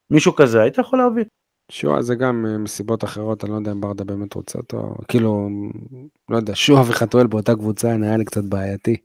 [0.10, 1.24] מישהו כזה, היית יכול להביא.
[1.72, 5.50] שועה זה גם אה, מסיבות אחרות, אני לא יודע אם ברדה באמת רוצה אותו, כאילו,
[6.30, 8.98] לא יודע, שועה וחתואל באותה קבוצה, נראה לי קצת בעייתי.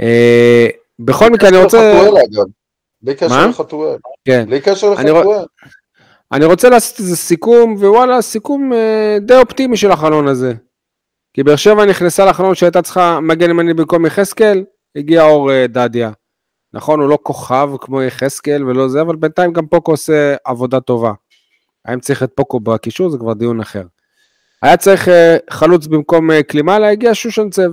[0.00, 0.66] אה,
[0.98, 1.94] בכל מקרה, אני רוצה...
[1.94, 2.44] לחתואל, אגב.
[3.02, 3.46] בלי קשר מה?
[3.46, 3.96] לחתואל.
[4.24, 4.46] כן.
[4.46, 5.44] בלי קשר לחתואל.
[6.34, 10.54] אני רוצה לעשות איזה סיכום, ווואלה, סיכום אה, די אופטימי של החלון הזה.
[11.34, 14.64] כי באר שבע נכנסה לחלון שהייתה צריכה מגן ימני במקום יחזקאל,
[14.96, 16.10] הגיע אור אה, דדיה.
[16.72, 21.12] נכון, הוא לא כוכב כמו יחזקאל ולא זה, אבל בינתיים גם פוקו עושה עבודה טובה.
[21.84, 23.82] האם צריך את פוקו בקישור זה כבר דיון אחר.
[24.62, 27.70] היה צריך אה, חלוץ במקום אה, קלימאלה, הגיע שושנצב.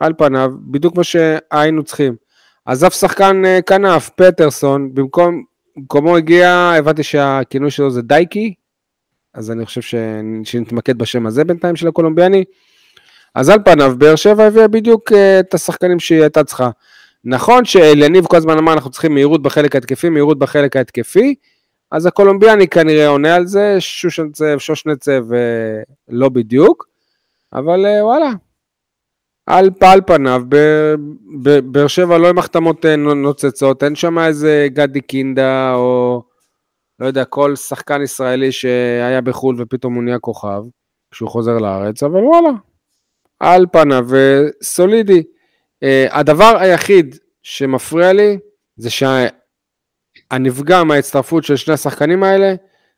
[0.00, 2.16] על פניו, בדיוק מה שהיינו צריכים.
[2.64, 5.44] עזב שחקן אה, כנף, פטרסון, במקום,
[5.76, 8.54] במקומו הגיע, הבנתי שהכינוי שלו זה דייקי,
[9.34, 9.94] אז אני חושב ש...
[10.44, 12.44] שנתמקד בשם הזה בינתיים של הקולומביאני.
[13.34, 16.70] אז על פניו, באר שבע הביאה בדיוק אה, את השחקנים שהיא הייתה צריכה.
[17.24, 21.34] נכון שאליניב כל הזמן אמר אנחנו צריכים מהירות בחלק ההתקפי, מהירות בחלק ההתקפי,
[21.90, 26.88] אז הקולומביאני כנראה עונה על זה, שושנצב, שושנצב, אה, לא בדיוק,
[27.52, 28.30] אבל אה, וואלה,
[29.46, 30.42] על, על פניו,
[31.64, 36.22] באר שבע לא עם החתמות אה, נוצצות, אין שם איזה גדי קינדה או
[36.98, 40.62] לא יודע, כל שחקן ישראלי שהיה בחו"ל ופתאום הוא נהיה כוכב,
[41.10, 42.50] כשהוא חוזר לארץ, אבל וואלה,
[43.40, 44.08] על פניו
[44.62, 45.22] סולידי.
[45.84, 48.38] Uh, הדבר היחיד שמפריע לי
[48.76, 48.88] זה
[50.30, 52.54] שהנפגע מההצטרפות של שני השחקנים האלה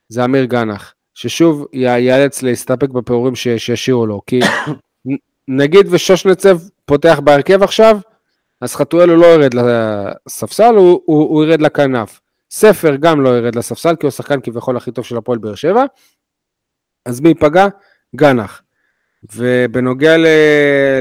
[0.08, 4.40] זה אמיר גנח, ששוב ייאלץ להסתפק בפירורים שישאירו לו, כי
[5.48, 7.98] נגיד ושושנצב פותח בהרכב עכשיו,
[8.60, 12.20] אז חתואל הוא לא ירד לספסל, הוא, הוא, הוא ירד לכנף.
[12.50, 15.84] ספר גם לא ירד לספסל, כי הוא השחקן כביכול הכי טוב של הפועל באר שבע.
[17.06, 17.66] אז מי ייפגע?
[18.16, 18.62] גנח.
[19.34, 20.16] ובנוגע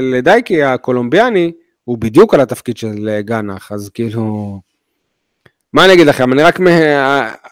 [0.00, 1.52] לדייקי הקולומביאני,
[1.84, 4.60] הוא בדיוק על התפקיד של גנח, אז כאילו...
[5.72, 6.58] מה אני אגיד לכם, אני רק,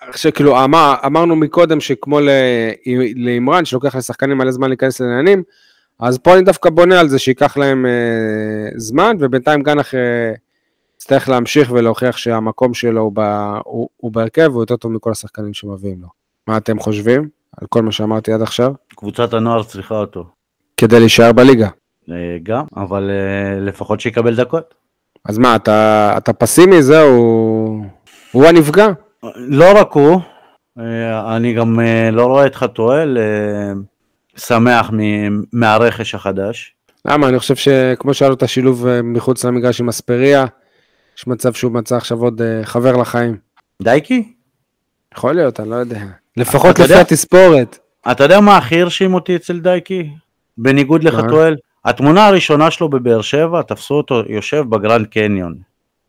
[0.01, 2.19] עכשיו כאילו אמר, אמרנו מקודם שכמו
[3.17, 5.43] לאמרן, שלוקח לשחקנים מלא זמן להיכנס לעניינים,
[6.01, 10.33] אז פה אני דווקא בונה על זה שייקח להם אה, זמן, ובינתיים גנח אה,
[10.97, 13.21] יצטרך להמשיך ולהוכיח שהמקום שלו הוא, ב,
[13.65, 16.09] הוא, הוא בהרכב, הוא יותר טוב מכל השחקנים שמביאים לו.
[16.49, 17.29] מה אתם חושבים
[17.61, 18.73] על כל מה שאמרתי עד עכשיו?
[18.89, 20.25] קבוצת הנוער צריכה אותו.
[20.77, 21.69] כדי להישאר בליגה.
[22.11, 24.75] אה, גם, אבל אה, לפחות שיקבל דקות.
[25.29, 26.83] אז מה, אתה, אתה פסימי?
[26.83, 27.85] זהו,
[28.33, 28.87] הוא הנפגע.
[29.37, 30.21] לא רק הוא,
[30.79, 31.81] אה, אני גם
[32.13, 33.19] לא רואה את חתואל
[34.37, 34.91] שמח
[35.53, 36.75] מהרכש החדש.
[37.05, 37.29] למה?
[37.29, 40.45] אני חושב שכמו שהיה לו את השילוב מחוץ למגרש עם אספריה,
[41.19, 43.37] יש מצב שהוא מצא עכשיו עוד חבר לחיים.
[43.83, 44.33] דייקי?
[45.17, 46.01] יכול להיות, אני לא יודע.
[46.37, 47.79] לפחות לפי התספורת.
[48.11, 50.11] אתה יודע מה הכי הרשים אותי אצל דייקי?
[50.59, 55.55] בניגוד לחתואל, התמונה הראשונה שלו בבאר שבע, תפסו אותו יושב בגרנד קניון.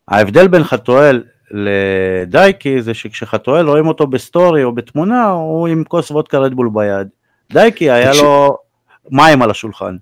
[0.07, 6.37] ההבדל בין חתואל לדייקי זה שכשחתואל רואים אותו בסטורי או בתמונה, הוא עם כוס וודקה
[6.37, 7.07] רדבול ביד.
[7.53, 8.23] דייקי היה תקשיב.
[8.23, 8.57] לו
[9.11, 9.95] מים על השולחן.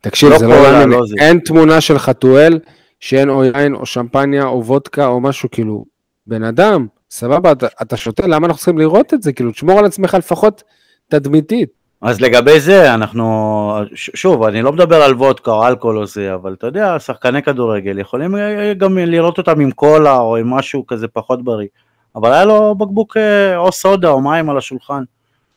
[0.00, 2.58] תקשיב, לא זה לא מעניין, לא אין תמונה של חתואל
[3.00, 5.84] שאין או יין או שמפניה או וודקה או משהו, כאילו,
[6.26, 9.32] בן אדם, סבבה, אתה, אתה שותה, למה אנחנו צריכים לראות את זה?
[9.32, 10.62] כאילו, תשמור על עצמך לפחות
[11.08, 11.82] תדמיתית.
[12.02, 16.52] אז לגבי זה, אנחנו, שוב, אני לא מדבר על וודקה או אלכוהול או זה, אבל
[16.52, 21.08] אתה יודע, שחקני כדורגל יכולים אה, גם לראות אותם עם קולה או עם משהו כזה
[21.08, 21.68] פחות בריא,
[22.16, 25.02] אבל היה לו בקבוק אה, או סודה או מים על השולחן,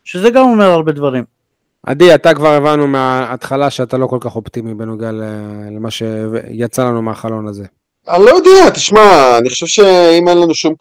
[0.05, 1.23] שזה גם אומר הרבה דברים.
[1.83, 5.11] עדי, אתה כבר הבנו מההתחלה שאתה לא כל כך אופטימי בנוגע
[5.71, 7.65] למה שיצא לנו מהחלון הזה.
[8.07, 10.73] אני לא יודע, תשמע, אני חושב שאם אין לנו שום,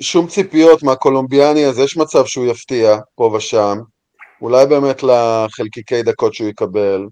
[0.00, 3.78] שום ציפיות מהקולומביאני, אז יש מצב שהוא יפתיע פה ושם.
[4.42, 7.06] אולי באמת לחלקיקי דקות שהוא יקבל.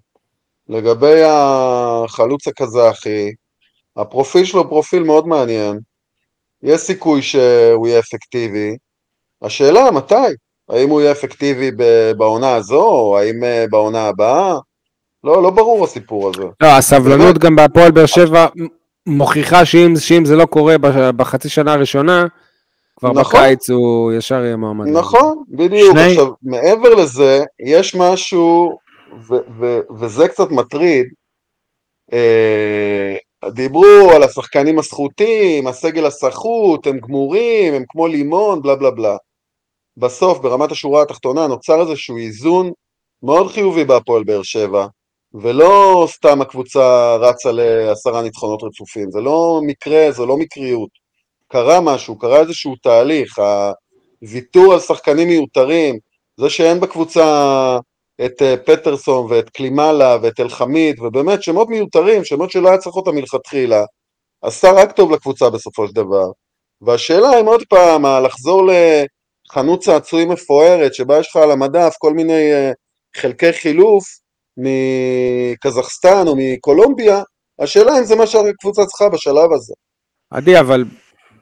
[0.68, 3.30] לגבי החלוץ הקזחי,
[3.96, 5.78] הפרופיל שלו פרופיל מאוד מעניין.
[6.62, 8.76] יש סיכוי שהוא יהיה אפקטיבי.
[9.42, 10.14] השאלה מתי?
[10.68, 11.70] האם הוא יהיה אפקטיבי
[12.16, 14.58] בעונה הזו, או האם אה, בעונה הבאה?
[15.24, 16.42] לא, לא ברור הסיפור הזה.
[16.60, 18.46] לא, הסבלנות גם בהפועל באר שבע
[19.06, 20.78] מוכיחה שאם, שאם זה לא קורה
[21.16, 22.26] בחצי שנה הראשונה,
[22.96, 23.40] כבר נכון.
[23.40, 24.86] בקיץ הוא ישר יהיה מועמד.
[24.86, 25.92] נכון, בדיוק.
[25.92, 26.10] שני...
[26.10, 28.78] עכשיו, מעבר לזה, יש משהו,
[29.28, 31.06] ו- ו- וזה קצת מטריד,
[32.12, 33.16] אה,
[33.50, 39.16] דיברו על השחקנים הסחוטים, הסגל הסחוט, הם גמורים, הם כמו לימון, בלה בלה בלה.
[39.96, 42.70] בסוף, ברמת השורה התחתונה, נוצר איזשהו איזון
[43.22, 44.86] מאוד חיובי בהפועל באר שבע,
[45.34, 50.90] ולא סתם הקבוצה רצה לעשרה ניצחונות רצופים, זה לא מקרה, זה לא מקריות.
[51.48, 53.38] קרה משהו, קרה איזשהו תהליך,
[54.22, 55.98] הוויתור על שחקנים מיותרים,
[56.36, 57.78] זה שאין בקבוצה
[58.24, 63.14] את אה, פטרסון ואת קלימלה ואת אלחמיד, ובאמת שמות מיותרים, שמות שלא היה צריך אותם
[63.14, 63.84] מלכתחילה,
[64.42, 66.26] עשה רק טוב לקבוצה בסופו של דבר.
[66.80, 68.62] והשאלה אם עוד פעם, לחזור
[69.52, 72.72] לחנות צעצועים מפוארת, שבה יש לך על המדף כל מיני אה,
[73.16, 74.04] חלקי חילוף
[74.56, 77.22] מקזחסטן או מקולומביה,
[77.58, 79.74] השאלה אם זה מה שהקבוצה צריכה בשלב הזה.
[80.30, 80.84] עדי, אבל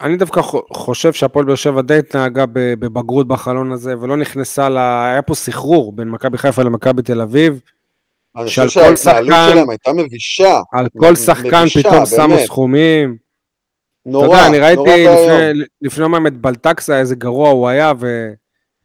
[0.00, 0.40] אני דווקא
[0.72, 4.78] חושב שהפועל באר שבע די התנהגה בבגרות בחלון הזה, ולא נכנסה ל...
[4.78, 7.60] היה פה סחרור בין מכבי חיפה למכבי תל אביב.
[8.36, 10.60] אני חושב שההתנהלות שלהם הייתה מבישה.
[10.72, 13.29] על כל שחקן פתאום שמו סכומים.
[14.06, 14.54] נורא, נורא ואיום.
[14.54, 17.92] אני ראיתי לפני, לפני יומיים את בלטקסה, איזה גרוע הוא היה,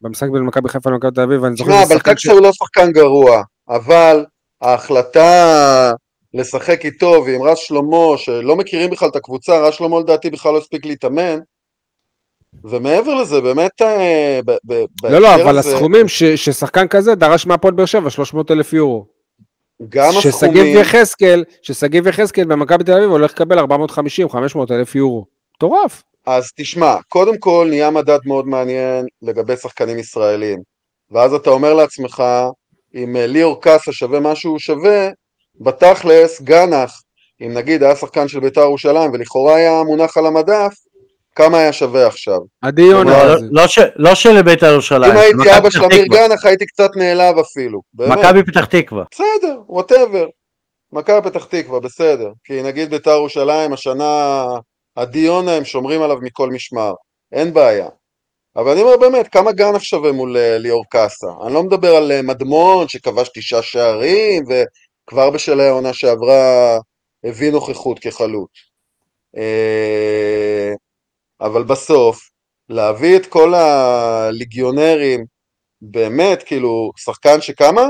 [0.01, 1.84] ובמשחק בין מכבי חיפה למכבי תל אביב, ואני זוכר...
[1.84, 4.25] תשמע, בלטקסה הוא לא שחקן גרוע, אבל
[4.62, 5.91] ההחלטה
[6.34, 10.58] לשחק איתו ועם רז שלמה, שלא מכירים בכלל את הקבוצה, רז שלמה לדעתי בכלל לא
[10.58, 11.39] הספיק להתאמן,
[12.63, 14.39] ומעבר לזה, באמת, אה,
[15.04, 15.58] לא, לא, אבל.
[15.58, 19.14] הסכומים ש, ששחקן כזה דרש מהפועל באר שבע, 300 אלף יורו.
[19.90, 20.56] גם ששגיב הסכומים...
[20.56, 23.64] ששגיב יחזקאל, ששגיב יחזקאל במכבי תל אביב הולך לקבל 450-500
[24.72, 25.26] אלף יורו.
[25.56, 26.04] מטורף.
[26.26, 30.60] אז תשמע, קודם כל נהיה מדד מאוד מעניין לגבי שחקנים ישראלים.
[31.12, 32.24] ואז אתה אומר לעצמך,
[32.96, 35.10] אם אה, ליאור קאסה שווה מה שהוא שווה,
[35.62, 37.02] בתכלס, גנח,
[37.42, 40.74] אם נגיד היה שחקן של בית"ר ירושלים ולכאורה היה מונח על המדף,
[41.36, 42.39] כמה היה שווה עכשיו?
[42.63, 43.45] הדיון לא, לא, הזה.
[43.52, 43.63] לא,
[43.95, 45.12] לא של בית"ר ירושלים.
[45.12, 46.06] אם הייתי אבא של אמיר.
[46.06, 47.82] גנח הייתי קצת נעלב אפילו.
[47.93, 49.04] מכבי פתח תקווה.
[49.12, 50.28] בסדר, ווטאבר.
[50.91, 52.30] מכבי פתח תקווה, בסדר.
[52.43, 54.45] כי נגיד בית"ר ירושלים, השנה
[54.98, 56.93] הדיונה הם שומרים עליו מכל משמר.
[57.32, 57.88] אין בעיה.
[58.56, 61.28] אבל אני אומר באמת, כמה גנח שווה מול אה, ליאור קאסה?
[61.45, 66.78] אני לא מדבר על אה, מדמון שכבש תשעה שערים וכבר בשלהי העונה שעברה
[67.24, 68.52] הביא נוכחות כחלוץ.
[71.41, 72.30] אבל בסוף,
[72.69, 75.26] להביא את כל הליגיונרים,
[75.82, 77.86] באמת, כאילו, שחקן שכמה?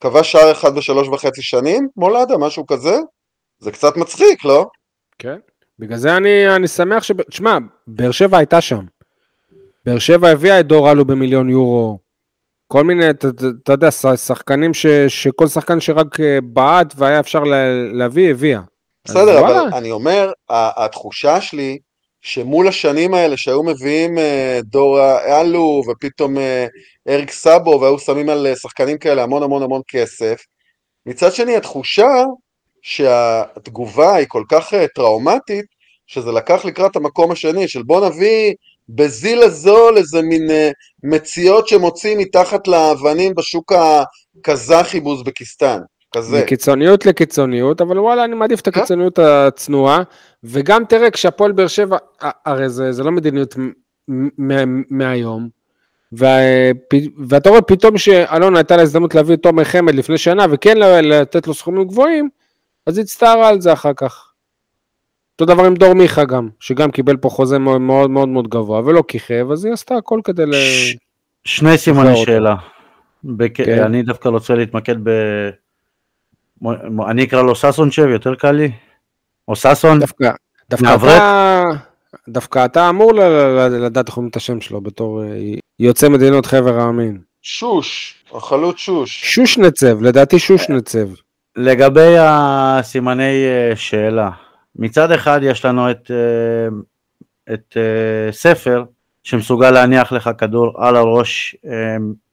[0.00, 1.88] כבש שער אחד בשלוש וחצי שנים?
[1.96, 2.96] מולדה, משהו כזה?
[3.58, 4.66] זה קצת מצחיק, לא?
[5.18, 5.38] כן.
[5.78, 7.12] בגלל זה אני, אני שמח ש...
[7.30, 8.84] תשמע, באר שבע הייתה שם.
[9.86, 11.98] באר שבע הביאה את דור אלו במיליון יורו.
[12.72, 13.28] כל מיני, אתה-
[13.72, 18.60] יודע, שחקנים ש, שכל שחקן שרק אה, בעט והיה אפשר לה- להביא, הביאה.
[19.04, 19.78] בסדר, אבל וואלה.
[19.78, 21.78] אני אומר, התחושה שלי,
[22.22, 25.00] שמול השנים האלה שהיו מביאים אה, דור
[25.40, 26.66] אלו ופתאום אה,
[27.08, 30.42] אריק סאבו והיו שמים על אה, שחקנים כאלה המון המון המון כסף,
[31.06, 32.24] מצד שני התחושה
[32.82, 35.64] שהתגובה היא כל כך טראומטית,
[36.06, 38.54] שזה לקח לקראת המקום השני של בוא נביא
[38.88, 40.48] בזיל הזול איזה מין
[41.04, 45.78] מציאות שמוצאים מתחת לאבנים בשוק הקזחי באוזבקיסטן,
[46.12, 46.42] כזה.
[46.42, 48.80] מקיצוניות לקיצוניות, אבל וואלה, אני מעדיף את כן.
[48.80, 50.02] הקיצוניות הצנועה.
[50.44, 51.96] וגם תראה, כשהפועל באר שבע,
[52.46, 53.54] הרי זה, זה לא מדיניות
[54.90, 55.48] מהיום.
[56.12, 61.00] ואתה רואה פתאום שאלונה הייתה לה הזדמנות להביא את תומר חמד לפני שנה, וכן ל-
[61.00, 62.28] לתת לו סכומים גבוהים,
[62.86, 64.26] אז היא הצטערה על זה אחר כך.
[65.32, 68.80] אותו דבר עם דור מיכה גם, שגם קיבל פה חוזה מאוד מאוד מאוד, מאוד גבוה,
[68.84, 70.52] ולא כיכב, אז היא עשתה הכל כדי ל...
[70.54, 70.96] ש-
[71.44, 72.16] שני סימני.
[72.16, 72.54] שאלה.
[73.24, 73.56] בק...
[73.56, 73.82] כן.
[73.82, 75.10] אני דווקא רוצה להתמקד ב...
[77.08, 78.70] אני אקרא לו ששון שב, יותר קל לי?
[79.48, 80.00] או ששון?
[80.00, 80.30] דווקא,
[80.70, 80.96] דווקא?
[80.96, 81.64] אתה,
[82.28, 83.12] דווקא אתה אמור
[83.70, 85.28] לדעת איך אומרים את השם שלו בתור אה,
[85.78, 87.20] יוצא מדינות חבר העמים.
[87.42, 89.34] שוש, החלוץ שוש.
[89.34, 91.08] שושנצב, לדעתי שושנצב.
[91.56, 94.30] לגבי הסימני אה, שאלה,
[94.76, 96.68] מצד אחד יש לנו את, אה,
[97.54, 97.76] את
[98.30, 98.84] ספר
[99.22, 101.56] שמסוגל להניח לך כדור על הראש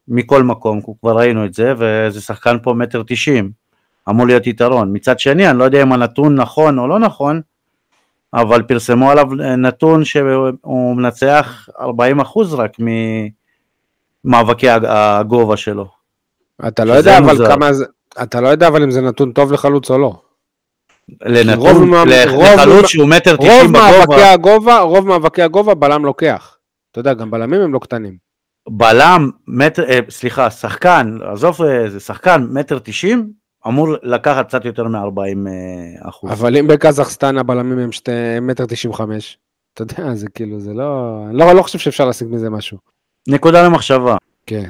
[0.08, 3.52] מכל מקום, כבר ראינו את זה, וזה שחקן פה מטר תשעים,
[4.10, 4.90] אמור להיות יתרון.
[4.94, 7.42] מצד שני, אני לא יודע אם הנתון נכון או לא נכון,
[8.34, 11.84] אבל פרסמו עליו אה, נתון שהוא מנצח 40%
[12.58, 12.72] רק
[14.26, 15.88] ממאבקי הג- הגובה שלו.
[16.68, 17.48] אתה לא יודע אבל מוזר.
[17.56, 17.86] כמה זה,
[18.24, 20.06] אתה לא יודע אבל אם זה נתון טוב לחלוץ או לא.
[21.22, 21.94] רוב לנתון,
[22.30, 26.58] רוב לחלוץ שהוא מטר תשעים מאבקי בגובה, הגובה, רוב מאבקי הגובה בלם לוקח.
[26.92, 28.18] אתה יודע, גם בלמים הם לא קטנים.
[28.70, 33.30] בלם, מטר, אה, סליחה, שחקן, עזוב, אה, זה שחקן מטר תשעים,
[33.68, 36.32] אמור לקחת קצת יותר מ-40 אה, אחוז.
[36.32, 39.38] אבל אם בקזחסטן הבלמים הם שתי מטר תשעים וחמש,
[39.74, 41.24] אתה יודע, זה כאילו, זה לא...
[41.32, 42.78] לא, לא חושב שאפשר להשיג מזה משהו.
[43.28, 44.18] נקודה למחשבה.
[44.46, 44.70] כן.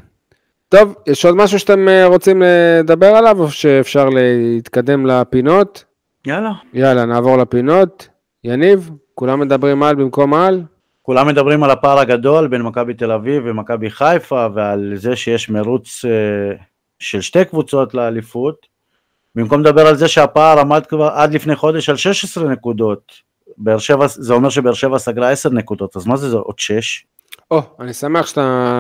[0.70, 5.84] טוב, יש עוד משהו שאתם אה, רוצים לדבר עליו, או שאפשר להתקדם לפינות?
[6.28, 6.52] יאללה.
[6.74, 8.08] יאללה, נעבור לפינות.
[8.44, 10.64] יניב, כולם מדברים על במקום על?
[11.02, 16.06] כולם מדברים על הפער הגדול בין מכבי תל אביב ומכבי חיפה ועל זה שיש מרוץ
[16.06, 16.56] אה,
[17.00, 18.68] של שתי קבוצות לאליפות.
[19.38, 23.12] במקום לדבר על זה שהפער עמד כבר עד לפני חודש על 16 נקודות.
[23.58, 27.06] באר שבע, זה אומר שבאר שבע סגרה 10 נקודות, אז מה זה, זה עוד 6?
[27.52, 28.74] או, אני שמח שאתה,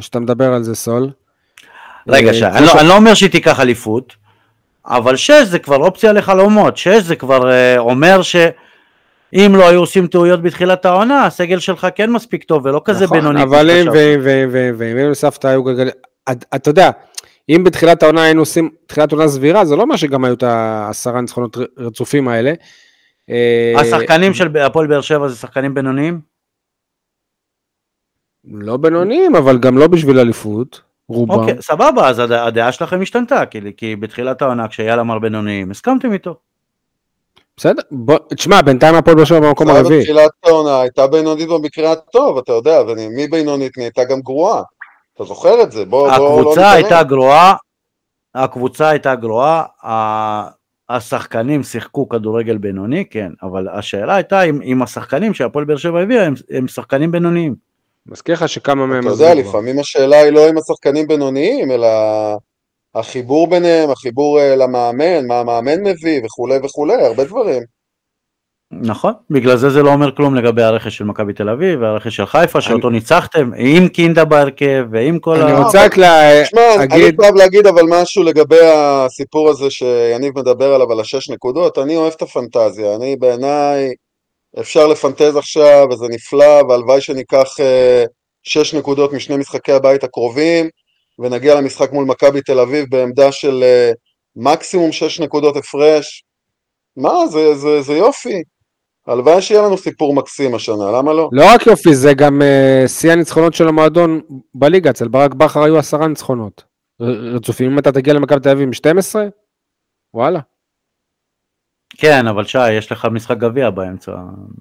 [0.00, 1.10] שאתה מדבר על זה, סול.
[2.08, 4.16] רגע, אה, כמו אני, ש- לא, אני לא אומר שהיא תיקח אליפות,
[4.86, 10.06] אבל 6 זה כבר אופציה לחלומות, 6 זה כבר אה, אומר שאם לא היו עושים
[10.06, 13.42] טעויות בתחילת העונה, הסגל שלך כן מספיק טוב ולא כזה נכון, בינוני.
[13.42, 15.92] אבל אם לסבתא היו גלגלים,
[16.30, 16.90] את- אתה יודע,
[17.48, 21.20] אם בתחילת העונה היינו עושים, תחילת עונה סבירה, זה לא אומר שגם היו את העשרה
[21.20, 22.52] ניצחונות רצופים האלה.
[23.30, 26.20] אה, השחקנים של הפועל באר שבע זה שחקנים בינוניים?
[28.44, 31.34] לא בינוניים, אבל גם לא בשביל אליפות, רובם.
[31.34, 36.12] אוקיי, סבבה, אז הד- הדעה שלכם השתנתה, כי, כי בתחילת העונה כשהיה למר בינוניים, הסכמתם
[36.12, 36.34] איתו.
[37.56, 40.00] בסדר, בוא, תשמע, בינתיים הפועל באר שבע במקום הרביעי.
[40.00, 44.62] בתחילת העונה הייתה בינונית במקרה הטוב, אתה יודע, ומבינונית נהייתה גם גרועה.
[45.18, 45.84] אתה זוכר את זה?
[45.84, 46.74] בוא, בוא לא הקבוצה ניתמם.
[46.74, 47.54] הייתה גרועה,
[48.34, 49.64] הקבוצה הייתה גרועה,
[50.88, 56.26] השחקנים שיחקו כדורגל בינוני, כן, אבל השאלה הייתה אם, אם השחקנים שהפועל באר שבע הביאה
[56.26, 57.54] הם, הם שחקנים בינוניים.
[58.06, 59.00] מזכיר לך שכמה מהם...
[59.00, 59.48] אתה יודע, כבר.
[59.48, 61.88] לפעמים השאלה היא לא עם השחקנים בינוניים, אלא
[62.94, 67.62] החיבור ביניהם, החיבור אה, למאמן, מה המאמן מביא וכולי וכולי, הרבה דברים.
[68.72, 72.26] נכון, בגלל זה זה לא אומר כלום לגבי הרכש של מכבי תל אביב והרכש של
[72.26, 75.58] חיפה, שאותו ניצחתם, עם קינדה בהרכב ועם כל אני ה...
[75.64, 80.92] רוצה רק תשמע, אני להגיד, חייב להגיד אבל משהו לגבי הסיפור הזה שיניב מדבר עליו,
[80.92, 83.92] על השש נקודות, אני אוהב את הפנטזיה, אני בעיניי,
[84.60, 88.04] אפשר לפנטז עכשיו וזה נפלא, והלוואי שניקח אה,
[88.42, 90.68] שש נקודות משני משחקי הבית הקרובים,
[91.18, 93.92] ונגיע למשחק מול מכבי תל אביב בעמדה של אה,
[94.36, 96.24] מקסימום שש נקודות הפרש,
[96.96, 98.42] מה, זה, זה, זה יופי,
[99.08, 101.28] הלוואי שיהיה לנו סיפור מקסים השנה, למה לא?
[101.32, 104.20] לא רק יופי, זה גם אה, שיא הניצחונות של המועדון
[104.54, 106.64] בליגה, אצל ברק בכר היו עשרה ניצחונות.
[107.34, 109.26] רצופים, אם אתה תגיע למכבי תל אביב עם 12,
[110.14, 110.40] וואלה.
[111.98, 114.12] כן, אבל שי, יש לך משחק גביע באמצע,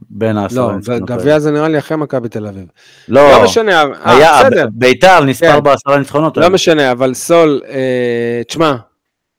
[0.10, 1.22] בין העשרה לא, ניצחונות האלה.
[1.22, 2.66] גביע זה נראה לי אחרי מכבי תל אביב.
[3.08, 5.64] לא, לא משנה, אה, היה, בסדר, ביתר נספר כן.
[5.64, 6.38] בעשרה ניצחונות.
[6.38, 6.50] לא.
[6.50, 8.76] משנה, אבל סול, אה, תשמע,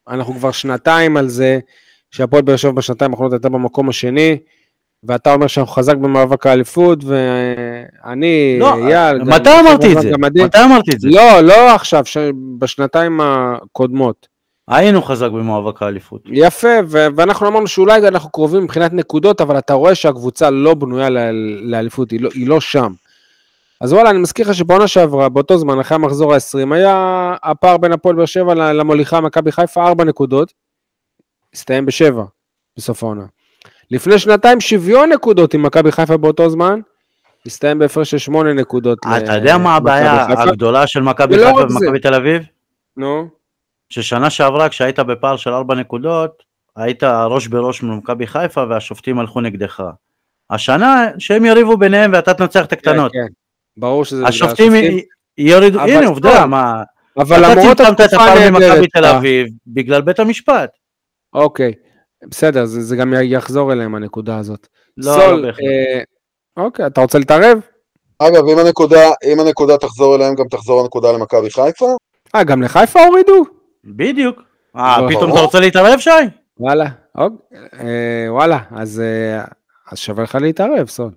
[0.08, 1.58] אנחנו כבר שנתיים על זה
[2.10, 4.38] שהפועל באר שבע בשנתיים האחרונות הייתה במקום השני,
[5.04, 10.10] ואתה אומר שאנחנו חזק במאבק האליפות, ואני, לא, אייל, גם- מתי אמרתי את זה?
[10.18, 11.08] מתי אמרתי את זה?
[11.10, 12.16] לא, לא עכשיו, ש...
[12.58, 14.28] בשנתיים הקודמות.
[14.68, 16.22] היינו חזק במאבק האליפות.
[16.26, 21.08] יפה, ו- ואנחנו אמרנו שאולי אנחנו קרובים מבחינת נקודות, אבל אתה רואה שהקבוצה לא בנויה
[21.62, 22.92] לאליפות, היא לא, היא לא שם.
[23.80, 27.92] אז וואלה, אני מזכיר לך שבעונה שעברה, באותו זמן, אחרי המחזור ה-20, היה הפער בין
[27.92, 30.52] הפועל באר שבע למוליכה מכבי חיפה, ארבע נקודות,
[31.54, 32.24] הסתיים בשבע,
[32.76, 33.24] בסוף העונה.
[33.90, 36.80] לפני שנתיים שוויון נקודות עם מכבי חיפה באותו זמן,
[37.46, 38.98] הסתיים בהפרש של שמונה נקודות.
[39.16, 40.26] אתה יודע מה הבעיה.
[40.26, 41.60] הגדולה של מכבי חיפה.
[41.70, 42.42] ומכבי תל אביב?
[42.96, 43.28] נו,
[43.90, 46.42] ששנה שעברה כשהיית בפער של ארבע נקודות,
[46.76, 49.82] היית ראש בראש מול מכבי חיפה והשופטים הלכו נגדך.
[50.50, 53.12] השנה שהם יריבו ביניהם ואתה תנצח את הקטנות.
[53.12, 53.26] כן, כן.
[53.76, 54.26] ברור שזה...
[54.26, 54.72] השופטים
[55.38, 56.06] יורידו, הנה.
[56.06, 56.82] עובדה, מה,
[57.18, 60.70] אבל אתה למרות צמצמת את התקופה הפער ממכבי תל שלך- אביב בגלל בית המשפט.
[61.34, 61.72] אוקיי,
[62.26, 64.68] בסדר, זה, זה גם יחזור אליהם הנקודה הזאת.
[64.96, 65.58] לא, סול, לא בהכרח.
[65.60, 66.02] אה,
[66.64, 67.58] אוקיי, אתה רוצה להתערב?
[68.18, 71.96] אגב, אם הנקודה, אם הנקודה תחזור אליהם, גם תחזור הנקודה למכבי חיפה?
[72.34, 73.44] אה, גם לחיפה הורידו?
[73.84, 74.42] בדיוק.
[74.76, 75.08] אה, לא.
[75.08, 76.10] פתאום אתה רוצה להתערב שי?
[76.60, 79.44] וואלה, אוקיי, אה, וואלה, אז, אה,
[79.92, 81.10] אז שווה לך להתערב, סול.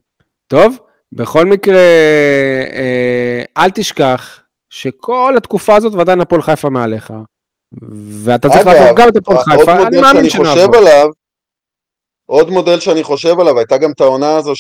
[0.48, 0.80] טוב,
[1.12, 1.80] בכל מקרה,
[2.74, 7.14] אה, אל תשכח שכל התקופה הזאת ועדיין הפועל חיפה מעליך,
[8.24, 10.76] ואתה צריך לעבור גם את הפועל חיפה, אני מאמין שנעבור.
[10.76, 11.08] עליו,
[12.26, 14.54] עוד מודל שאני חושב עליו, הייתה גם את העונה הזו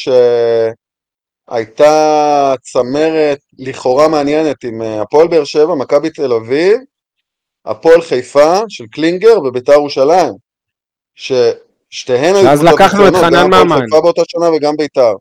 [1.49, 6.77] שהייתה צמרת לכאורה מעניינת עם אה, הפועל באר שבע, מכבי תל אביב,
[7.65, 10.33] הפועל חיפה של קלינגר וביתר ירושלים,
[11.15, 13.81] ששתיהן היו קבוצות לקחנו את חנן גם הפועל ממן.
[13.81, 15.13] חיפה באותה שנה וגם ביתר.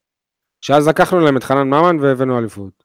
[0.61, 2.80] שאז לקחנו להם את חנן ממן והבאנו אליפות.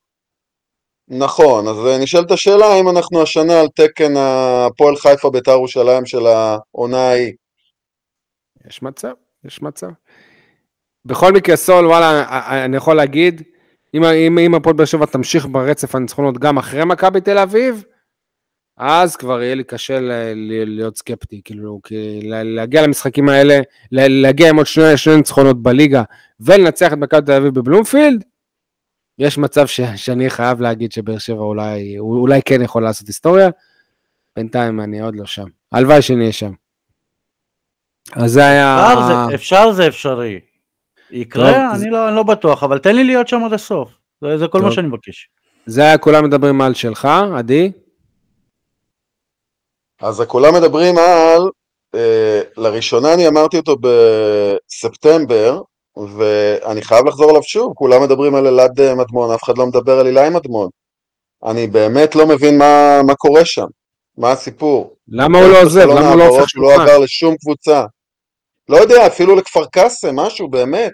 [1.10, 6.26] נכון, אז אה, נשאלת השאלה האם אנחנו השנה על תקן הפועל חיפה ביתר ירושלים של
[6.26, 7.34] העונה ההיא.
[8.70, 9.12] יש מצב,
[9.46, 9.88] יש מצב.
[11.06, 12.24] בכל מקרה, סול, וואלה,
[12.66, 13.42] אני יכול להגיד,
[13.94, 17.84] אם, אם, אם הפועל באר שבע תמשיך ברצף הניצחונות גם אחרי מכבי תל אביב,
[18.78, 23.60] אז כבר יהיה לי קשה ל, ל, להיות סקפטי, כאילו, כי לה- להגיע למשחקים האלה,
[23.92, 26.04] לה- להגיע עם עוד שני ניצחונות בליגה,
[26.40, 28.24] ולנצח את מכבי תל אביב בבלומפילד,
[29.20, 33.50] יש מצב ש, שאני חייב להגיד שבאר שבע אולי, אולי כן יכול לעשות היסטוריה,
[34.36, 35.46] בינתיים אני עוד לא שם.
[35.72, 36.52] הלוואי שנהיה שם.
[38.14, 38.94] אז זה היה...
[38.94, 40.40] אפשר זה- אפשר זה אפשרי.
[41.12, 41.52] יקרה?
[41.54, 43.90] טוב, אני לא אני לא בטוח, אבל תן לי להיות שם עד הסוף.
[44.22, 44.74] זה זה כל מה טוב.
[44.76, 45.30] שאני מבקש.
[45.66, 47.72] זה היה כולם מדברים על שלך, עדי?
[50.02, 51.42] אז כולם מדברים על,
[51.96, 55.62] אה, לראשונה אני אמרתי אותו בספטמבר,
[56.18, 60.00] ואני חייב לחזור עליו שוב, כולם מדברים על אלעד אה, מדמון, אף אחד לא מדבר
[60.00, 60.70] על אילי מדמון.
[61.46, 63.66] אני באמת לא מבין מה, מה קורה שם,
[64.18, 64.96] מה הסיפור.
[65.08, 65.88] למה הוא לא עוזב?
[65.88, 66.82] למה הוא לא הופך הוא לא שולחן?
[66.82, 67.86] עבר לשום קבוצה.
[68.70, 70.92] לא יודע, אפילו לכפר קאסם, משהו, באמת.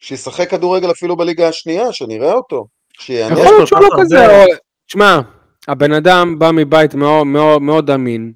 [0.00, 2.66] שישחק כדורגל אפילו בליגה השנייה, שנראה אותו.
[3.08, 4.44] יכול להיות שהוא לא כזה,
[4.86, 5.20] תשמע,
[5.68, 8.32] הבן אדם בא מבית מאוד מאוד מאוד אמין,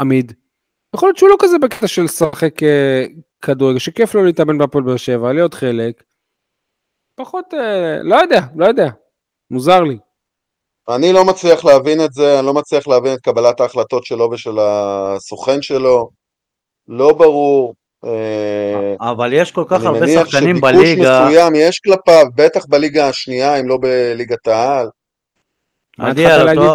[0.00, 0.32] עמיד.
[0.94, 3.04] יכול להיות שהוא לא כזה בקטע של לשחק אה,
[3.46, 6.02] כדורגל, שכיף לו להתאמן בהפועל באר שבע, להיות חלק.
[7.14, 8.88] פחות, אה, לא יודע, לא יודע.
[9.50, 9.98] מוזר לי.
[10.88, 14.58] אני לא מצליח להבין את זה, אני לא מצליח להבין את קבלת ההחלטות שלו ושל
[14.58, 16.10] הסוכן שלו.
[16.88, 17.74] לא ברור.
[18.04, 21.26] אה, אבל יש כל כך אני הרבה מניח שחקנים שביקוש בליגה.
[21.26, 24.88] מסוים יש כלפיו, בטח בליגה השנייה, אם לא בליגת העל.
[25.98, 26.74] עדי, על אותו-?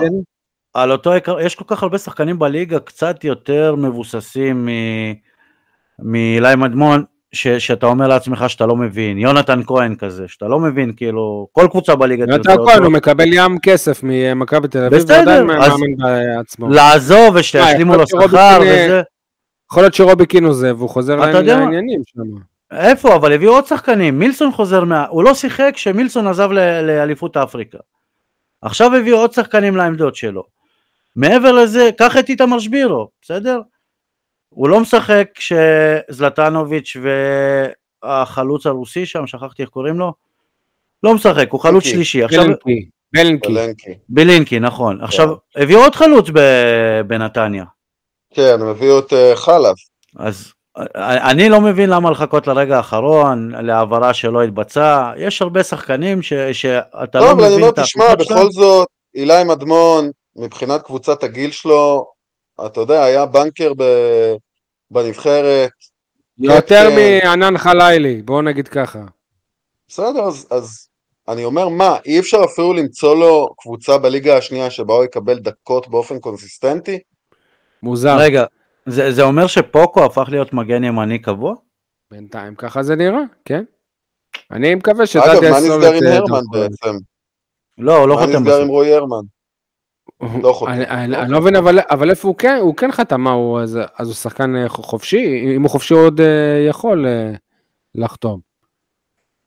[0.73, 4.67] על אותו עיקר, יש כל כך הרבה שחקנים בליגה קצת יותר מבוססים
[6.02, 9.18] מאילי מדמון, ש, שאתה אומר לעצמך שאתה לא מבין.
[9.18, 12.84] יונתן כהן כזה, שאתה לא מבין, כאילו, כל קבוצה בליגה יונתן כהן.
[12.84, 16.70] הוא מקבל ים כסף ממכבי תל אביב, בסדר, ועדיין אז- מאמין בעצמו.
[16.70, 19.02] לעזוב ושישלימו לו שרובי שכר וזה.
[19.72, 21.16] יכול להיות שרובי קין עוזב, והוא חוזר?
[21.16, 22.22] לעניינים שם.
[22.72, 23.16] איפה?
[23.16, 25.06] אבל הביאו עוד שחקנים, מילסון חוזר מה...
[25.10, 26.52] הוא לא שיחק כשמילסון עזב
[26.84, 27.78] לאליפות אפריקה.
[28.62, 30.43] עכשיו הביאו עוד שחקנים לעמדות שלו.
[31.16, 33.62] מעבר לזה, קח את איתמר שבירו, בסדר?
[34.54, 36.97] הוא לא משחק כשזלטנוביץ'
[38.04, 40.14] והחלוץ הרוסי שם, שכחתי איך קוראים לו?
[41.04, 41.89] לא משחק, הוא חלוץ בלינקי.
[41.89, 42.24] שלישי.
[42.24, 42.43] עכשיו.
[43.14, 43.49] בלנקי.
[43.54, 43.93] בלנקי.
[44.10, 45.02] בלינקי, נכון.
[45.02, 47.64] עכשיו, הביאו עוד חלוץ ב- בנתניה.
[48.34, 49.76] כן, הם הביאו את אה, חלב.
[50.18, 56.22] אז אה, אני לא מבין למה לחכות לרגע האחרון, להעברה שלא התבצעה, יש הרבה שחקנים
[56.22, 58.39] ש, שאתה לא טוב, אבל אני מבין אומר, את תשמע, ההחלטות שלהם.
[58.39, 62.12] בכל זאת, אילי מדמון, מבחינת קבוצת הגיל שלו,
[62.66, 64.36] אתה יודע, היה בנקר ב-
[64.91, 65.72] בנבחרת.
[66.39, 66.95] יותר קפטן.
[67.24, 68.99] מענן חלילי, בואו נגיד ככה.
[69.88, 70.88] בסדר, אז, אז
[71.28, 75.88] אני אומר, מה, אי אפשר אפילו למצוא לו קבוצה בליגה השנייה שבה הוא יקבל דקות
[75.88, 76.99] באופן קונסיסטנטי?
[77.84, 78.18] מוזר.
[78.18, 78.45] רגע,
[78.86, 81.56] זה, זה אומר שפוקו הפך להיות מגן ימני קבוע?
[82.12, 83.64] בינתיים ככה זה נראה, כן?
[84.52, 86.41] אני מקווה אגב, שדדיה מה יסול נסגר את, עם אה, הרמן.
[86.52, 86.97] בעצם?
[87.78, 88.62] לא, הוא לא מה חותם נסגר בסוף.
[88.62, 89.22] עם רועי הרמן?
[90.43, 90.72] לא חותם.
[90.72, 93.80] אני- לא לא מבין, אבל- אבל איפה הוא כן, הוא כן חתם, מה הוא, אז
[93.97, 95.53] אז הוא שחקן אה, חופשי?
[95.55, 97.32] אם הוא חופשי הוא עוד אה, יכול אה,
[97.95, 98.39] לחתום.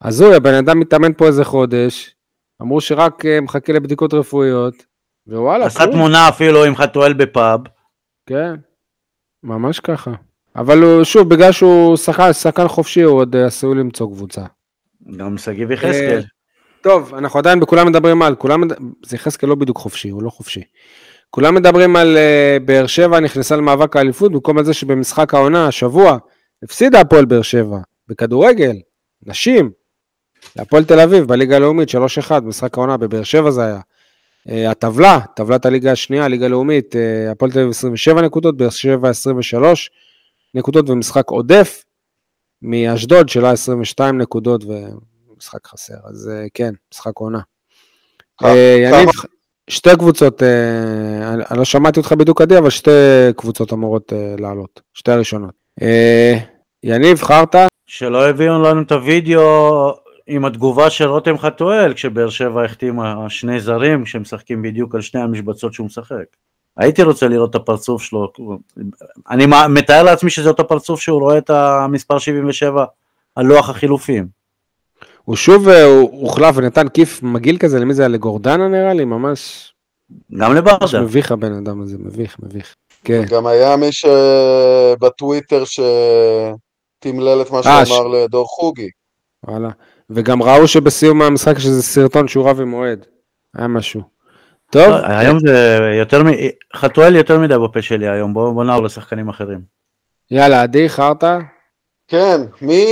[0.02, 2.14] הזוי, הבן אדם מתאמן פה איזה חודש,
[2.62, 4.74] אמרו שרק מחכה לבדיקות רפואיות,
[5.26, 5.86] ווואלה, עשה.
[5.86, 7.60] תמונה אפילו עם חתואל בפאב.
[8.26, 8.54] כן,
[9.42, 10.10] ממש ככה.
[10.56, 11.96] אבל שוב, בגלל שהוא
[12.32, 14.42] שחקן, חופשי, הוא עוד עשוי למצוא קבוצה.
[15.16, 16.22] גם שגיב יחזקאל.
[16.84, 18.62] טוב, אנחנו עדיין בכולם מדברים על, כולם,
[19.06, 20.62] זה יחזקאל לא בדיוק חופשי, הוא לא חופשי.
[21.30, 26.18] כולם מדברים על uh, באר שבע נכנסה למאבק האליפות, במקום על זה שבמשחק העונה, השבוע,
[26.62, 27.78] הפסידה הפועל באר שבע,
[28.08, 28.76] בכדורגל,
[29.22, 29.70] נשים,
[30.56, 31.88] להפועל תל אביב, בליגה הלאומית,
[32.28, 33.80] 3-1, משחק העונה בבאר שבע זה היה.
[34.48, 39.08] Uh, הטבלה, טבלת הליגה השנייה, ליגה לאומית, uh, הפועל תל אביב 27 נקודות, באר שבע
[39.08, 39.90] 23
[40.54, 41.84] נקודות ומשחק עודף,
[42.62, 44.64] מאשדוד שלה 22 נקודות
[45.34, 47.40] ומשחק חסר, אז uh, כן, משחק עונה.
[48.38, 49.08] כמה- אה, יניב,
[49.70, 50.48] שתי קבוצות, אה,
[51.50, 52.90] אני לא שמעתי אותך בדיוק עדי, אבל שתי
[53.36, 55.50] קבוצות אמורות אה, לעלות, שתי הראשונות.
[55.82, 56.34] אה,
[56.82, 59.92] יניב, חרטא, שלא הביאו לנו את הוידאו
[60.26, 65.74] עם התגובה של רותם חתואל כשבאר שבע החתימה שני זרים שמשחקים בדיוק על שני המשבצות
[65.74, 66.24] שהוא משחק.
[66.76, 68.32] הייתי רוצה לראות את הפרצוף שלו,
[69.30, 72.84] אני מתאר לעצמי שזה אותו פרצוף שהוא רואה את המספר 77
[73.36, 74.43] על לוח החילופים.
[75.24, 78.08] הוא שוב אה, הוחלף ונתן כיף מגעיל כזה, למי זה היה?
[78.08, 79.04] לגורדנה נראה לי?
[79.04, 79.72] ממש
[80.34, 81.00] גם לברדה.
[81.00, 82.74] מביך הבן אדם הזה, מביך, מביך.
[83.04, 88.88] כן, גם היה מי שבטוויטר שתמלל את מה אה, שאמר לדור חוגי.
[89.46, 89.68] וואלה.
[90.10, 93.06] וגם ראו שבסיום המשחק יש איזה סרטון שהוא רב עם אוהד.
[93.56, 94.00] היה משהו.
[94.70, 96.26] טוב, לא, היום זה יותר מ...
[96.76, 99.60] חתואל יותר מדי בפה שלי היום, בוא בוא נעבור לשחקנים אחרים.
[100.30, 101.38] יאללה, עדי, חרטא.
[102.08, 102.84] כן, מי...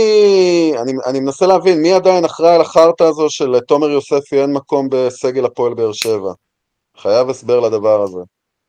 [0.83, 4.89] אני, אני מנסה להבין, מי עדיין אחראי על החרטא הזו של תומר יוספי אין מקום
[4.91, 6.33] בסגל הפועל באר שבע?
[6.97, 8.21] חייב הסבר לדבר הזה.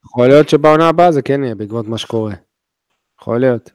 [0.06, 2.34] יכול להיות שבעונה הבאה זה כן יהיה בעקבות מה שקורה.
[3.22, 3.72] יכול להיות.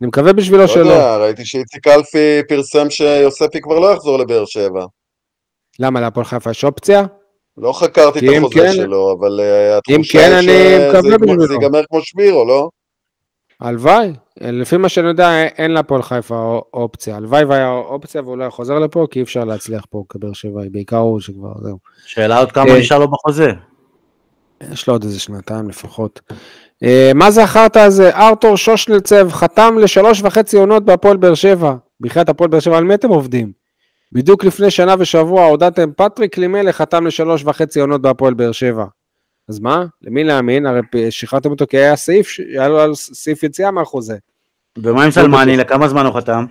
[0.00, 0.80] אני מקווה בשבילו לא שלא.
[0.80, 4.84] יודע, ראיתי שאיציק אלפי פרסם שיוספי כבר לא יחזור לבאר שבע.
[5.78, 7.04] למה, להפועל חיפה יש אופציה?
[7.56, 12.00] לא חקרתי את החוזה כן- שלו, אבל uh, התחושה כן, היא אני שזה ייגמר כמו
[12.02, 12.68] שבירו, לא?
[13.62, 14.12] הלוואי.
[14.40, 17.16] לפי מה שאני יודע, אין להפועל חיפה אופ- אופציה.
[17.16, 20.68] הלוואי והיה אופציה והוא לא היה חוזר לפה, כי אי אפשר להצליח פה כבאר שבעי,
[20.68, 21.78] בעיקר הוא שכבר, זהו.
[22.06, 23.52] שאלה עוד כמה אה, נשאר לו בחוזה.
[24.72, 26.20] יש לו עוד איזה שנתיים לפחות.
[26.82, 28.10] אה, מה זה החרטא הזה?
[28.16, 31.74] ארתור שושנלצב חתם לשלוש וחצי עונות בהפועל באר שבע.
[32.00, 33.52] בחייאת הפועל באר שבע, על מי אתם עובדים?
[34.12, 38.84] בדיוק לפני שנה ושבוע הודעתם, פטריק לימלך חתם לשלוש וחצי עונות בהפועל באר שבע.
[39.48, 39.84] אז מה?
[40.02, 40.66] למי להאמין?
[40.66, 40.80] הרי
[41.10, 44.16] שחררתם אותו כי היה סעיף, היה לו סעיף יציאה מהחוזה.
[44.78, 46.44] ומה עם סלמני, לכמה זמן הוא חתם?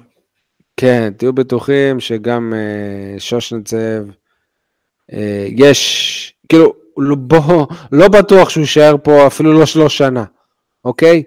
[0.78, 4.04] כן, תהיו בטוחים שגם אה, שושנצב,
[5.14, 10.24] אה, יש, כאילו, לא- בוא, לא בטוח שהוא יישאר פה אפילו לא שלוש שנה,
[10.86, 11.24] אוקיי?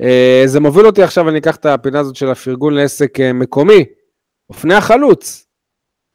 [0.00, 3.84] אה, זה מוביל אותי עכשיו, אני אקח את הפינה הזאת של הפרגון לעסק אה, מקומי,
[4.50, 5.46] אופני החלוץ.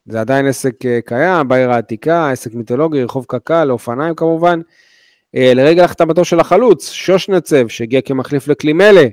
[0.09, 4.59] זה עדיין עסק אה, קיים, בעיר העתיקה, עסק מיתולוגי, רחוב קק"ל, לאופניים כמובן.
[5.35, 9.07] אה, לרגל החתמתו של החלוץ, שושנצב, שהגיע כמחליף לקלימלה,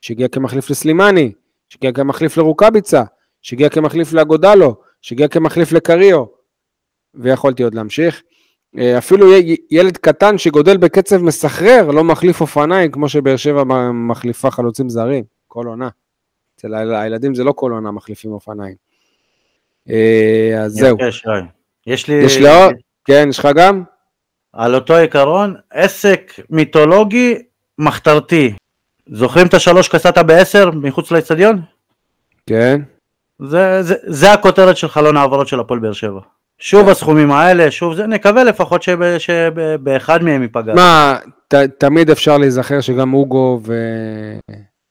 [0.00, 1.32] שהגיע כמחליף לסלימני,
[1.68, 3.02] שהגיע כמחליף לרוקאביצה,
[3.42, 6.24] שהגיע כמחליף לאגודלו, שהגיע כמחליף לקריו,
[7.14, 8.22] ויכולתי עוד להמשיך.
[8.78, 9.26] אה, אפילו
[9.70, 15.66] ילד קטן שגודל בקצב מסחרר לא מחליף אופניים, כמו שבאר שבע מחליפה חלוצים זרים, כל
[15.66, 15.88] עונה.
[16.56, 18.85] אצל היל- הילדים זה לא כל עונה מחליפים אופניים.
[19.90, 20.96] אה, אז זהו.
[21.10, 21.28] שי.
[21.86, 22.14] יש לי...
[22.14, 22.74] יש לי עוד?
[23.04, 23.82] כן, יש לך גם?
[24.52, 27.38] על אותו עיקרון, עסק מיתולוגי
[27.78, 28.52] מחתרתי.
[29.08, 31.62] זוכרים את השלוש קסטה בעשר מחוץ לאצטדיון?
[32.46, 32.80] כן.
[33.38, 36.20] זה, זה, זה הכותרת של חלון העברות של הפועל באר שבע.
[36.58, 40.74] שוב הסכומים האלה, שוב זה, נקווה לפחות שב- שבאחד מהם ייפגע.
[40.74, 41.16] מה,
[41.48, 43.60] ת, תמיד אפשר להיזכר שגם אוגו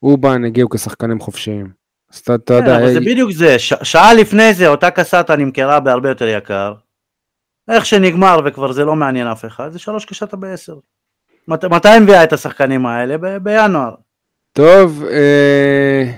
[0.03, 1.84] ואובן הגיעו כשחקנים חופשיים.
[2.15, 6.09] אז אתה, כן, יודע, אבל זה בדיוק זה, שעה לפני זה אותה קסטה נמכרה בהרבה
[6.09, 6.73] יותר יקר.
[7.69, 10.75] איך שנגמר וכבר זה לא מעניין אף אחד, זה שלוש קשתה בעשר.
[11.47, 13.17] מת, מתי הביאה את השחקנים האלה?
[13.17, 13.95] ב- בינואר.
[14.53, 16.11] טוב, אה,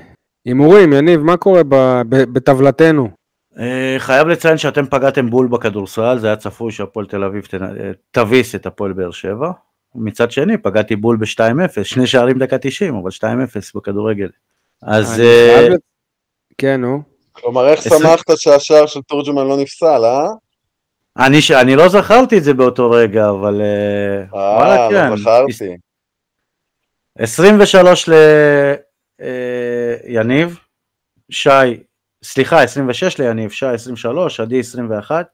[0.45, 1.61] הימורים, יניב, מה קורה
[2.09, 3.09] בטבלתנו?
[3.59, 8.55] אה, חייב לציין שאתם פגעתם בול בכדורסל, זה היה צפוי שהפועל תל אביב אה, תביס
[8.55, 9.51] את הפועל באר שבע.
[9.95, 13.23] מצד שני, פגעתי בול ב-2-0, שני שערים דקה 90, אבל 2-0
[13.75, 14.29] בכדורגל.
[14.81, 15.73] אז אני חייב
[16.57, 17.01] כן, נו.
[17.31, 20.27] כלומר, איך עשרים- שמחת שהשער של תורג'מן לא נפסל, אה?
[21.17, 21.51] אני, ש...
[21.51, 25.09] אני לא זכרתי את זה באותו רגע, אבל אה, וואלה אה, כן.
[25.09, 25.77] לא זכרתי.
[27.19, 28.09] 23
[30.09, 30.55] ליניב, אה,
[31.31, 31.49] שי,
[32.23, 35.25] סליחה, 26 ליניב, שי 23, עדי 21,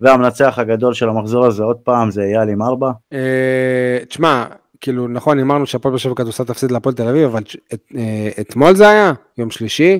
[0.00, 2.90] והמנצח הגדול של המחזור הזה עוד פעם זה אייל עם 4.
[3.12, 4.44] אה, תשמע,
[4.80, 7.42] כאילו, נכון, אמרנו שהפועל באר שבע כדורסל תפסיד להפועל תל אביב, אבל
[7.74, 9.98] את, אה, אתמול זה היה, יום שלישי.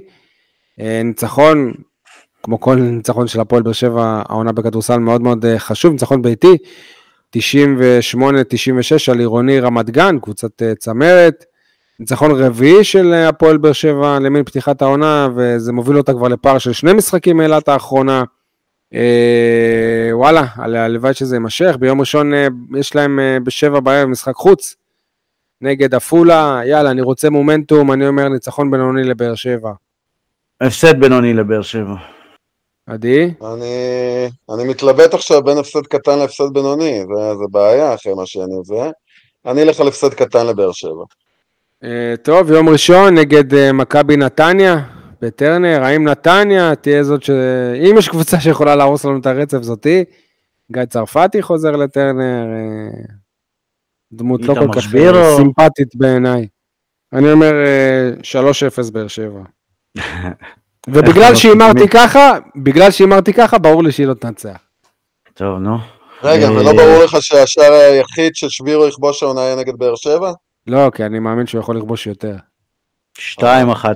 [0.80, 1.72] אה, ניצחון,
[2.42, 6.56] כמו כל ניצחון של הפועל באר שבע, העונה בכדורסל מאוד מאוד אה, חשוב, ניצחון ביתי,
[7.36, 7.40] 98-96
[9.12, 11.44] על עירוני רמת גן, קבוצת אה, צמרת.
[12.00, 16.72] ניצחון רביעי של הפועל באר שבע למין פתיחת העונה, וזה מוביל אותה כבר לפער של
[16.72, 18.24] שני משחקים מאילת האחרונה.
[20.12, 21.76] וואלה, הל- הלוואי שזה יימשך.
[21.80, 22.32] ביום ראשון
[22.78, 24.76] יש להם בשבע בערב משחק חוץ
[25.60, 26.60] נגד עפולה.
[26.64, 29.72] יאללה, אני רוצה מומנטום, אני אומר ניצחון בינוני לבאר שבע.
[30.60, 31.94] הפסד בינוני לבאר שבע.
[32.86, 33.24] עדי?
[33.54, 33.74] אני,
[34.54, 38.90] אני מתלבט עכשיו בין הפסד קטן להפסד בינוני, זה, זה בעיה אחרי מה שאני זה.
[39.46, 41.04] אני אלך על הפסד קטן לבאר שבע.
[41.84, 44.80] אה, טוב, יום ראשון נגד אה, מכבי נתניה
[45.22, 45.82] בטרנר.
[45.82, 47.30] האם נתניה תהיה זאת ש...
[47.90, 50.04] אם יש קבוצה שיכולה להרוס לנו את הרצף זאתי,
[50.72, 52.46] גיא צרפתי חוזר לטרנר.
[52.46, 53.14] אה,
[54.12, 54.94] דמות לא כל כך.
[54.94, 56.46] אה, סימפטית בעיניי.
[57.12, 58.10] אני אומר אה,
[58.88, 59.42] 3-0 באר שבע.
[60.88, 64.56] ובגלל שהימרתי ככה, בגלל שהימרתי ככה, ברור לי שהיא לא תנצח.
[65.34, 65.76] טוב, נו.
[66.22, 70.32] רגע, אה, ולא ברור לך שהשער היחיד ששבירו יכבוש העונה יהיה נגד באר שבע?
[70.66, 72.36] לא, כי אני מאמין שהוא יכול לכבוש יותר.
[73.18, 73.42] 2-1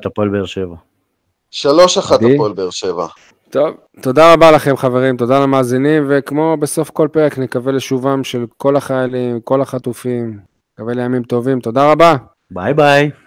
[0.06, 0.76] הפועל באר שבע.
[1.50, 2.34] שלוש אחת עדי?
[2.34, 3.06] הפועל באר שבע.
[3.50, 8.76] טוב, תודה רבה לכם חברים, תודה למאזינים, וכמו בסוף כל פרק נקווה לשובם של כל
[8.76, 10.38] החיילים, כל החטופים,
[10.74, 12.16] נקווה לימים טובים, תודה רבה.
[12.50, 13.10] ביי ביי.